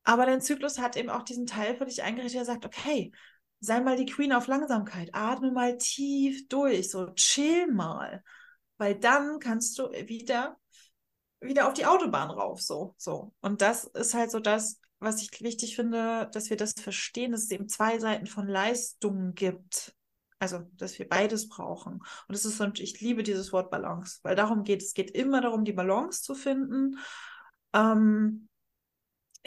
[0.09, 3.12] Aber dein Zyklus hat eben auch diesen Teil für dich eingerichtet, der sagt, okay,
[3.61, 8.24] sei mal die Queen auf Langsamkeit, atme mal tief durch, so chill mal,
[8.78, 10.56] weil dann kannst du wieder
[11.40, 13.34] wieder auf die Autobahn rauf, so, so.
[13.42, 17.42] Und das ist halt so das, was ich wichtig finde, dass wir das verstehen, dass
[17.42, 19.94] es eben zwei Seiten von Leistungen gibt.
[20.38, 21.96] Also, dass wir beides brauchen.
[21.96, 24.88] Und das ist so, ich liebe dieses Wort Balance, weil darum geht es.
[24.88, 26.98] Es geht immer darum, die Balance zu finden.
[27.74, 28.48] Ähm,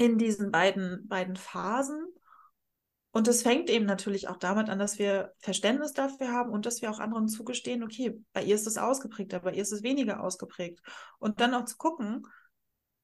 [0.01, 2.07] in diesen beiden, beiden Phasen.
[3.11, 6.81] Und es fängt eben natürlich auch damit an, dass wir Verständnis dafür haben und dass
[6.81, 10.23] wir auch anderen zugestehen, okay, bei ihr ist es ausgeprägter, bei ihr ist es weniger
[10.23, 10.81] ausgeprägt.
[11.19, 12.25] Und dann auch zu gucken,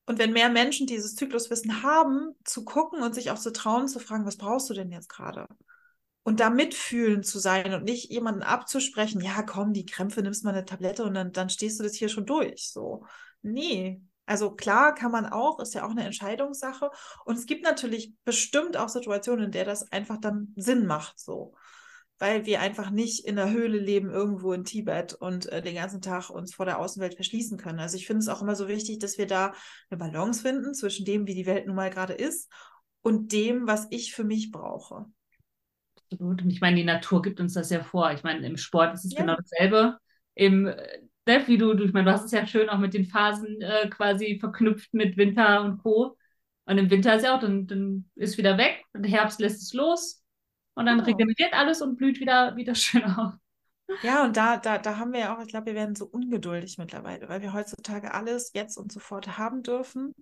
[0.08, 4.00] und wenn mehr Menschen dieses Zykluswissen haben, zu gucken und sich auch zu trauen, zu
[4.00, 5.48] fragen, was brauchst du denn jetzt gerade?
[6.24, 10.52] Und da mitfühlen zu sein und nicht jemanden abzusprechen, ja, komm, die Krämpfe, nimmst mal
[10.52, 12.72] eine Tablette und dann, dann stehst du das hier schon durch.
[12.72, 13.06] So.
[13.44, 16.92] Nee, also klar kann man auch, ist ja auch eine Entscheidungssache.
[17.24, 21.56] Und es gibt natürlich bestimmt auch Situationen, in der das einfach dann Sinn macht, so.
[22.20, 26.02] Weil wir einfach nicht in der Höhle leben, irgendwo in Tibet und äh, den ganzen
[26.02, 27.80] Tag uns vor der Außenwelt verschließen können.
[27.80, 29.54] Also ich finde es auch immer so wichtig, dass wir da
[29.90, 32.52] eine Balance finden zwischen dem, wie die Welt nun mal gerade ist
[33.02, 35.06] und dem, was ich für mich brauche.
[35.96, 36.42] Absolut.
[36.42, 38.12] Und ich meine, die Natur gibt uns das ja vor.
[38.12, 39.22] Ich meine, im Sport ist es ja.
[39.22, 39.98] genau dasselbe.
[40.34, 40.68] Im
[41.28, 43.62] ne, wie du, du, ich meine, du hast es ja schön auch mit den Phasen
[43.62, 46.18] äh, quasi verknüpft mit Winter und Co.
[46.66, 49.62] Und im Winter ist ja auch, dann, dann ist wieder weg und im Herbst lässt
[49.62, 50.24] es los
[50.74, 51.08] und dann genau.
[51.08, 53.34] regeneriert alles und blüht wieder, wieder schön auf.
[54.04, 56.78] Ja, und da, da, da haben wir ja auch, ich glaube, wir werden so ungeduldig
[56.78, 60.14] mittlerweile, weil wir heutzutage alles jetzt und sofort haben dürfen.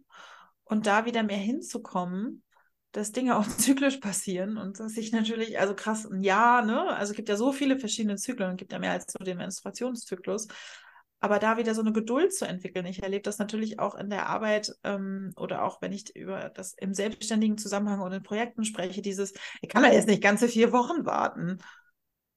[0.64, 2.44] Und da wieder mehr hinzukommen,
[2.92, 6.90] dass Dinge auch zyklisch passieren und dass ich natürlich, also krass, ein Jahr, ne?
[6.96, 9.38] Also es gibt ja so viele verschiedene Zyklen, es gibt ja mehr als nur den
[9.38, 10.48] Menstruationszyklus
[11.26, 12.86] aber da wieder so eine Geduld zu entwickeln.
[12.86, 16.74] Ich erlebe das natürlich auch in der Arbeit ähm, oder auch wenn ich über das
[16.74, 20.72] im selbstständigen Zusammenhang und in Projekten spreche, dieses, ich kann da jetzt nicht ganze vier
[20.72, 21.58] Wochen warten.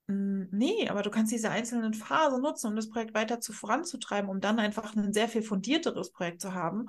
[0.09, 4.31] Hm, nee, aber du kannst diese einzelnen Phasen nutzen, um das Projekt weiter zu voranzutreiben,
[4.31, 6.87] um dann einfach ein sehr viel fundierteres Projekt zu haben.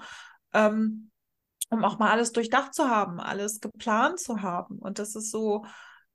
[0.54, 1.12] Ähm,
[1.70, 4.80] um auch mal alles durchdacht zu haben, alles geplant zu haben.
[4.80, 5.66] Und das ist so,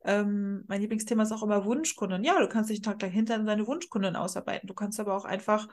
[0.04, 2.24] ähm, mein Lieblingsthema ist auch immer Wunschkunden.
[2.24, 4.66] Ja, du kannst dich einen Tag lang hinter deine Wunschkunden ausarbeiten.
[4.66, 5.66] Du kannst aber auch einfach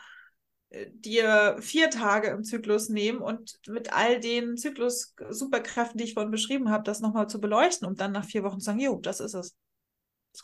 [0.69, 6.31] äh, dir vier Tage im Zyklus nehmen und mit all den Zyklus-Superkräften, die ich vorhin
[6.31, 9.19] beschrieben habe, das nochmal zu beleuchten und dann nach vier Wochen zu sagen, jo, das
[9.19, 9.55] ist es.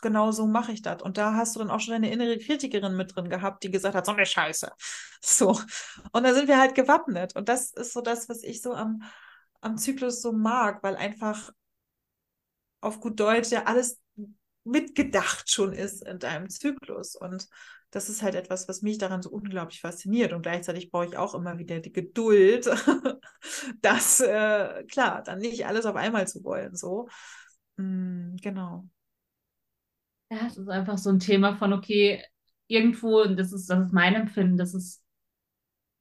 [0.02, 1.00] Genau so mache ich das.
[1.00, 3.94] Und da hast du dann auch schon deine innere Kritikerin mit drin gehabt, die gesagt
[3.94, 4.70] hat, so eine Scheiße.
[5.20, 5.60] So.
[6.12, 7.34] Und da sind wir halt gewappnet.
[7.34, 9.02] Und das ist so das, was ich so am,
[9.60, 11.50] am Zyklus so mag, weil einfach
[12.80, 14.00] auf gut Deutsch ja alles
[14.64, 17.16] mitgedacht schon ist in deinem Zyklus.
[17.16, 17.48] Und
[17.90, 20.32] das ist halt etwas, was mich daran so unglaublich fasziniert.
[20.32, 22.66] Und gleichzeitig brauche ich auch immer wieder die Geduld,
[23.80, 26.76] das, äh, klar, dann nicht alles auf einmal zu wollen.
[26.76, 27.08] So.
[27.76, 28.88] Mm, genau.
[30.30, 32.22] Ja, es ist einfach so ein Thema von, okay,
[32.66, 35.02] irgendwo, und das ist, das ist mein Empfinden, das ist,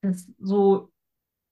[0.02, 0.92] das so,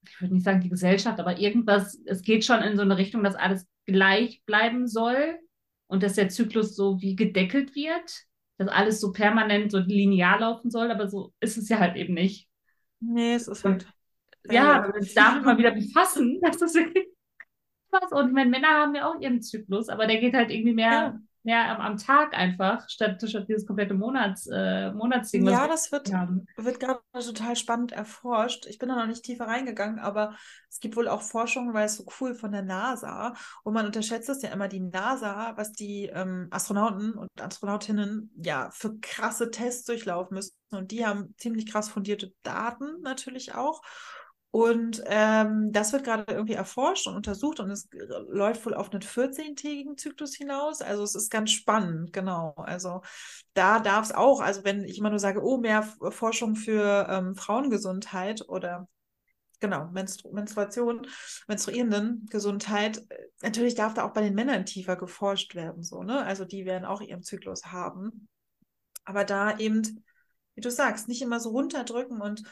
[0.05, 3.23] ich würde nicht sagen die Gesellschaft, aber irgendwas, es geht schon in so eine Richtung,
[3.23, 5.39] dass alles gleich bleiben soll
[5.87, 8.25] und dass der Zyklus so wie gedeckelt wird,
[8.57, 12.13] dass alles so permanent so linear laufen soll, aber so ist es ja halt eben
[12.13, 12.47] nicht.
[12.99, 13.87] Nee, es ist halt.
[14.49, 17.07] Ja, wenn wir uns damit mal wieder befassen, das ist wirklich
[17.89, 18.11] was.
[18.11, 21.19] Und meine, Männer haben ja auch ihren Zyklus, aber der geht halt irgendwie mehr, ja.
[21.45, 25.47] Mehr am, am, Tag einfach, statt, statt dieses komplette Monats, äh, Monatsding.
[25.47, 28.65] Ja, das wird, wird gerade total spannend erforscht.
[28.65, 30.35] Ich bin da noch nicht tiefer reingegangen, aber
[30.69, 33.33] es gibt wohl auch Forschung, weil es so cool von der NASA
[33.63, 38.69] und man unterschätzt es ja immer, die NASA, was die ähm, Astronauten und Astronautinnen ja
[38.71, 40.55] für krasse Tests durchlaufen müssen.
[40.71, 43.81] Und die haben ziemlich krass fundierte Daten natürlich auch.
[44.55, 47.89] Und ähm, das wird gerade irgendwie erforscht und untersucht und es
[48.29, 50.81] läuft wohl auf einen 14-tägigen Zyklus hinaus.
[50.81, 52.53] Also es ist ganz spannend, genau.
[52.55, 53.01] Also
[53.53, 57.35] da darf es auch, also wenn ich immer nur sage, oh, mehr Forschung für ähm,
[57.35, 58.87] Frauengesundheit oder
[59.59, 61.05] genau, Menstru Menstruation,
[61.49, 66.23] Menstruierenden Gesundheit, äh, natürlich darf da auch bei den Männern tiefer geforscht werden, so, ne?
[66.23, 68.29] Also die werden auch ihren Zyklus haben.
[69.03, 70.05] Aber da eben,
[70.53, 72.43] wie du sagst, nicht immer so runterdrücken und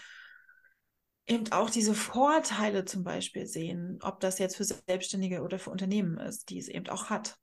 [1.28, 6.18] eben auch diese Vorteile zum Beispiel sehen, ob das jetzt für Selbstständige oder für Unternehmen
[6.18, 7.38] ist, die es eben auch hat.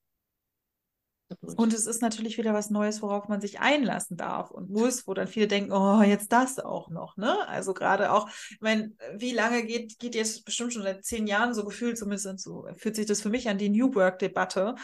[1.41, 5.15] Und es ist natürlich wieder was Neues, worauf man sich einlassen darf und muss, wo
[5.15, 7.47] dann viele denken, oh, jetzt das auch noch, ne?
[7.47, 11.55] Also gerade auch, ich meine, wie lange geht, geht jetzt bestimmt schon seit zehn Jahren
[11.55, 14.75] so gefühlt, zumindest so, fühlt sich das für mich an die New Work-Debatte.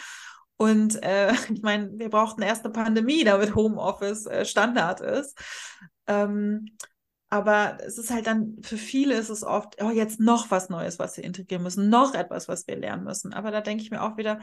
[0.56, 5.36] Und äh, ich meine, wir brauchten erst eine Pandemie, damit Homeoffice äh, Standard ist.
[6.06, 6.76] Ähm,
[7.28, 10.98] aber es ist halt dann, für viele ist es oft, oh, jetzt noch was Neues,
[10.98, 13.32] was wir integrieren müssen, noch etwas, was wir lernen müssen.
[13.32, 14.40] Aber da denke ich mir auch wieder,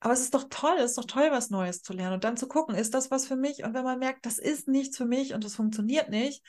[0.00, 2.36] aber es ist doch toll, es ist doch toll, was Neues zu lernen und dann
[2.36, 3.64] zu gucken, ist das was für mich?
[3.64, 6.44] Und wenn man merkt, das ist nichts für mich und das funktioniert nicht,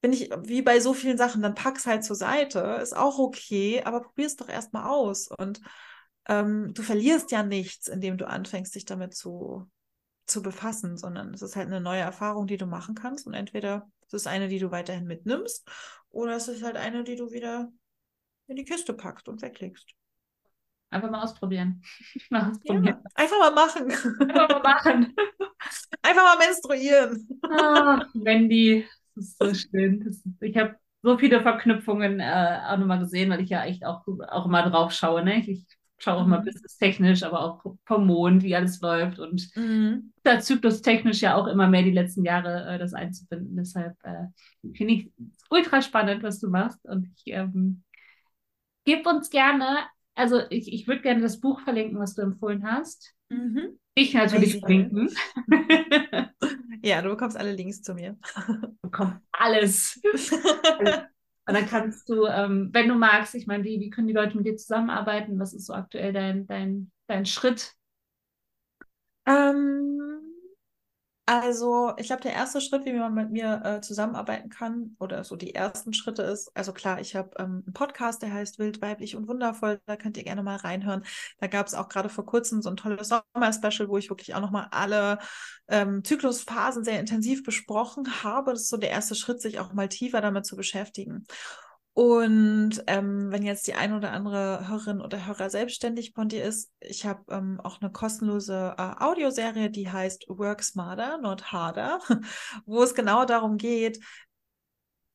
[0.00, 3.82] bin ich wie bei so vielen Sachen, dann pack's halt zur Seite, ist auch okay,
[3.84, 5.28] aber probier es doch erstmal aus.
[5.28, 5.60] Und
[6.28, 9.68] ähm, du verlierst ja nichts, indem du anfängst, dich damit zu,
[10.26, 13.26] zu befassen, sondern es ist halt eine neue Erfahrung, die du machen kannst.
[13.26, 15.68] Und entweder es ist eine, die du weiterhin mitnimmst,
[16.10, 17.72] oder es ist halt eine, die du wieder
[18.46, 19.94] in die Kiste packst und weglegst.
[20.90, 21.82] Einfach mal ausprobieren.
[22.30, 22.84] mal ausprobieren.
[22.84, 23.90] Ja, einfach mal machen.
[23.90, 25.16] Einfach mal machen.
[26.02, 27.40] einfach mal menstruieren.
[27.50, 30.02] Ach, Wendy, das ist so schön.
[30.02, 34.06] Ist, ich habe so viele Verknüpfungen äh, auch nochmal gesehen, weil ich ja echt auch,
[34.28, 35.24] auch immer drauf schaue.
[35.24, 35.38] Ne?
[35.38, 35.66] Ich
[36.02, 36.46] schaue auch mal mhm.
[36.46, 40.12] business-technisch, aber auch vom Mond, wie alles läuft und mhm.
[40.24, 43.56] da zyklus-technisch ja auch immer mehr die letzten Jahre äh, das einzubinden.
[43.56, 44.26] Deshalb äh,
[44.76, 45.12] finde ich
[45.50, 47.82] ultra spannend, was du machst und ich ähm,
[48.84, 49.78] gib uns gerne,
[50.14, 53.14] also ich, ich würde gerne das Buch verlinken, was du empfohlen hast.
[53.28, 53.78] Mhm.
[53.94, 55.10] Ich natürlich verlinken.
[56.82, 58.16] ja, du bekommst alle Links zu mir.
[58.46, 60.00] Du bekommst alles.
[61.46, 64.36] Und dann kannst du, ähm, wenn du magst, ich meine, wie, wie können die Leute
[64.36, 65.38] mit dir zusammenarbeiten?
[65.40, 67.74] Was ist so aktuell dein, dein, dein Schritt?
[69.26, 70.21] Ähm,
[71.24, 75.36] also, ich glaube, der erste Schritt, wie man mit mir äh, zusammenarbeiten kann, oder so
[75.36, 79.14] die ersten Schritte ist, also klar, ich habe ähm, einen Podcast, der heißt Wild, Weiblich
[79.14, 81.04] und Wundervoll, da könnt ihr gerne mal reinhören.
[81.38, 84.40] Da gab es auch gerade vor kurzem so ein tolles Sommer-Special, wo ich wirklich auch
[84.40, 85.18] nochmal alle
[85.68, 88.50] ähm, Zyklusphasen sehr intensiv besprochen habe.
[88.50, 91.26] Das ist so der erste Schritt, sich auch mal tiefer damit zu beschäftigen.
[91.94, 96.70] Und ähm, wenn jetzt die ein oder andere Hörerin oder Hörer selbstständig von dir ist,
[96.80, 102.00] ich habe ähm, auch eine kostenlose äh, Audioserie, die heißt Work Smarter, Not Harder,
[102.64, 104.00] wo es genau darum geht,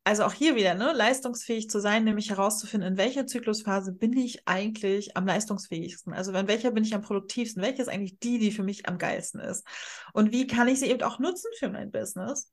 [0.08, 4.48] also auch hier wieder, ne, leistungsfähig zu sein, nämlich herauszufinden, in welcher Zyklusphase bin ich
[4.48, 6.14] eigentlich am leistungsfähigsten?
[6.14, 7.62] Also in welcher bin ich am produktivsten?
[7.62, 9.68] Welche ist eigentlich die, die für mich am geilsten ist?
[10.14, 12.50] Und wie kann ich sie eben auch nutzen für mein Business?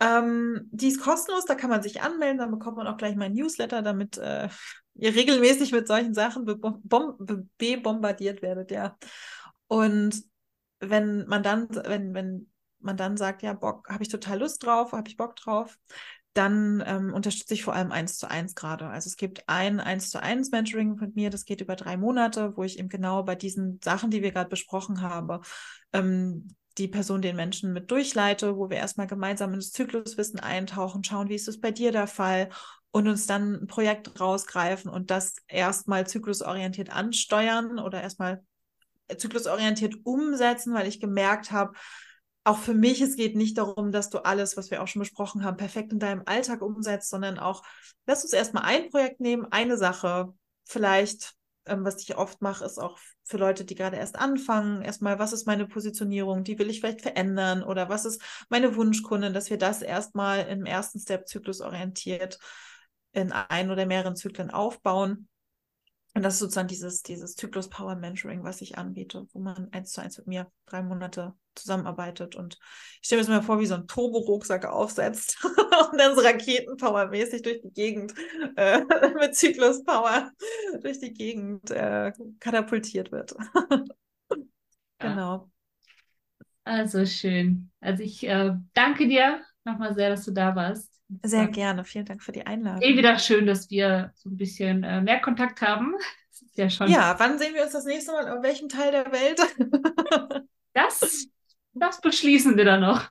[0.00, 3.34] Ähm, die ist kostenlos, da kann man sich anmelden, dann bekommt man auch gleich mein
[3.34, 4.48] Newsletter, damit äh,
[4.94, 8.96] ihr regelmäßig mit solchen Sachen bebombardiert werdet, ja.
[9.68, 10.24] Und
[10.80, 14.92] wenn man dann, wenn, wenn man dann sagt, ja, Bock, habe ich total Lust drauf,
[14.92, 15.78] habe ich Bock drauf,
[16.32, 18.86] dann ähm, unterstütze ich vor allem eins zu eins gerade.
[18.86, 22.56] Also es gibt ein eins zu eins Mentoring mit mir, das geht über drei Monate,
[22.56, 25.42] wo ich eben genau bei diesen Sachen, die wir gerade besprochen haben,
[25.92, 26.48] ähm,
[26.78, 31.34] die Person den Menschen mit durchleite, wo wir erstmal gemeinsam ins Zykluswissen eintauchen, schauen, wie
[31.34, 32.50] ist es bei dir der Fall
[32.92, 38.42] und uns dann ein Projekt rausgreifen und das erstmal zyklusorientiert ansteuern oder erstmal
[39.16, 41.72] zyklusorientiert umsetzen, weil ich gemerkt habe,
[42.44, 45.44] auch für mich, es geht nicht darum, dass du alles, was wir auch schon besprochen
[45.44, 47.62] haben, perfekt in deinem Alltag umsetzt, sondern auch,
[48.06, 50.32] lass uns erstmal ein Projekt nehmen, eine Sache,
[50.64, 51.34] vielleicht
[51.66, 55.32] ähm, was ich oft mache, ist auch für Leute, die gerade erst anfangen, erstmal, was
[55.32, 59.58] ist meine Positionierung, die will ich vielleicht verändern oder was ist meine Wunschkundin, dass wir
[59.58, 62.38] das erstmal im ersten Step zyklusorientiert
[63.12, 65.28] in ein oder mehreren Zyklen aufbauen.
[66.14, 69.92] Und das ist sozusagen dieses, dieses Zyklus Power Mentoring, was ich anbiete, wo man eins
[69.92, 72.34] zu eins mit mir drei Monate zusammenarbeitet.
[72.34, 72.58] Und
[73.00, 75.38] ich stelle mir das mal vor, wie so ein Turbo-Rucksack aufsetzt
[75.92, 78.14] und dann so Raketenpower-mäßig durch die Gegend
[78.56, 78.80] äh,
[79.20, 80.30] mit Zyklus Power
[80.82, 83.34] durch die Gegend äh, katapultiert wird.
[84.98, 85.48] genau.
[86.64, 87.70] Also schön.
[87.80, 90.89] Also ich äh, danke dir nochmal sehr, dass du da warst.
[91.22, 91.84] Sehr gerne.
[91.84, 92.82] Vielen Dank für die Einladung.
[92.82, 95.94] Eh wieder schön, dass wir so ein bisschen äh, mehr Kontakt haben.
[96.54, 96.90] Ja schon.
[96.90, 98.36] Ja, wann sehen wir uns das nächste Mal?
[98.36, 99.40] In welchem Teil der Welt?
[100.72, 101.28] das,
[101.74, 103.08] das beschließen wir dann noch.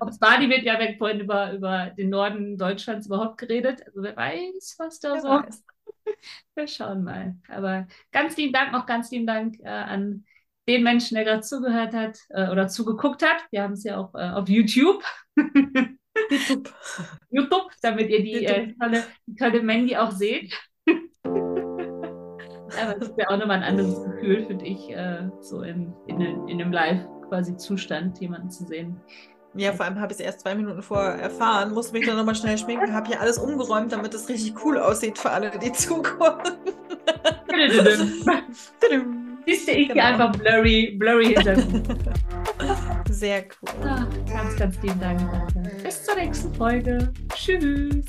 [0.00, 3.82] Auf Bali wird ja weg vorhin über, über den Norden Deutschlands überhaupt geredet.
[3.86, 5.28] Also wer weiß, was da wer so.
[5.28, 5.64] Weiß.
[6.54, 7.36] Wir schauen mal.
[7.48, 10.24] Aber ganz lieben Dank, noch ganz lieben Dank äh, an
[10.68, 13.44] den Menschen, der gerade zugehört hat äh, oder zugeguckt hat.
[13.50, 15.02] Wir haben es ja auch äh, auf YouTube.
[16.30, 16.72] YouTube.
[17.30, 20.52] YouTube, damit ihr die, äh, tolle, die tolle Mandy auch seht.
[21.24, 26.20] Aber das ist ja auch nochmal ein anderes Gefühl, finde ich, äh, so in, in,
[26.48, 29.00] in einem Live quasi Zustand, jemanden zu sehen.
[29.54, 32.34] Ja, vor allem habe ich es erst zwei Minuten vorher erfahren, musste mich dann nochmal
[32.34, 36.40] schnell schminken, habe hier alles umgeräumt, damit es richtig cool aussieht für alle, die zukommen.
[39.44, 40.04] Siehst du, ich genau.
[40.04, 41.88] einfach blurry, blurry Hintergrund.
[43.12, 43.68] Sehr cool.
[43.84, 45.20] Ach, ganz, ganz lieben Dank.
[45.82, 47.12] Bis zur nächsten Folge.
[47.34, 48.06] Tschüss.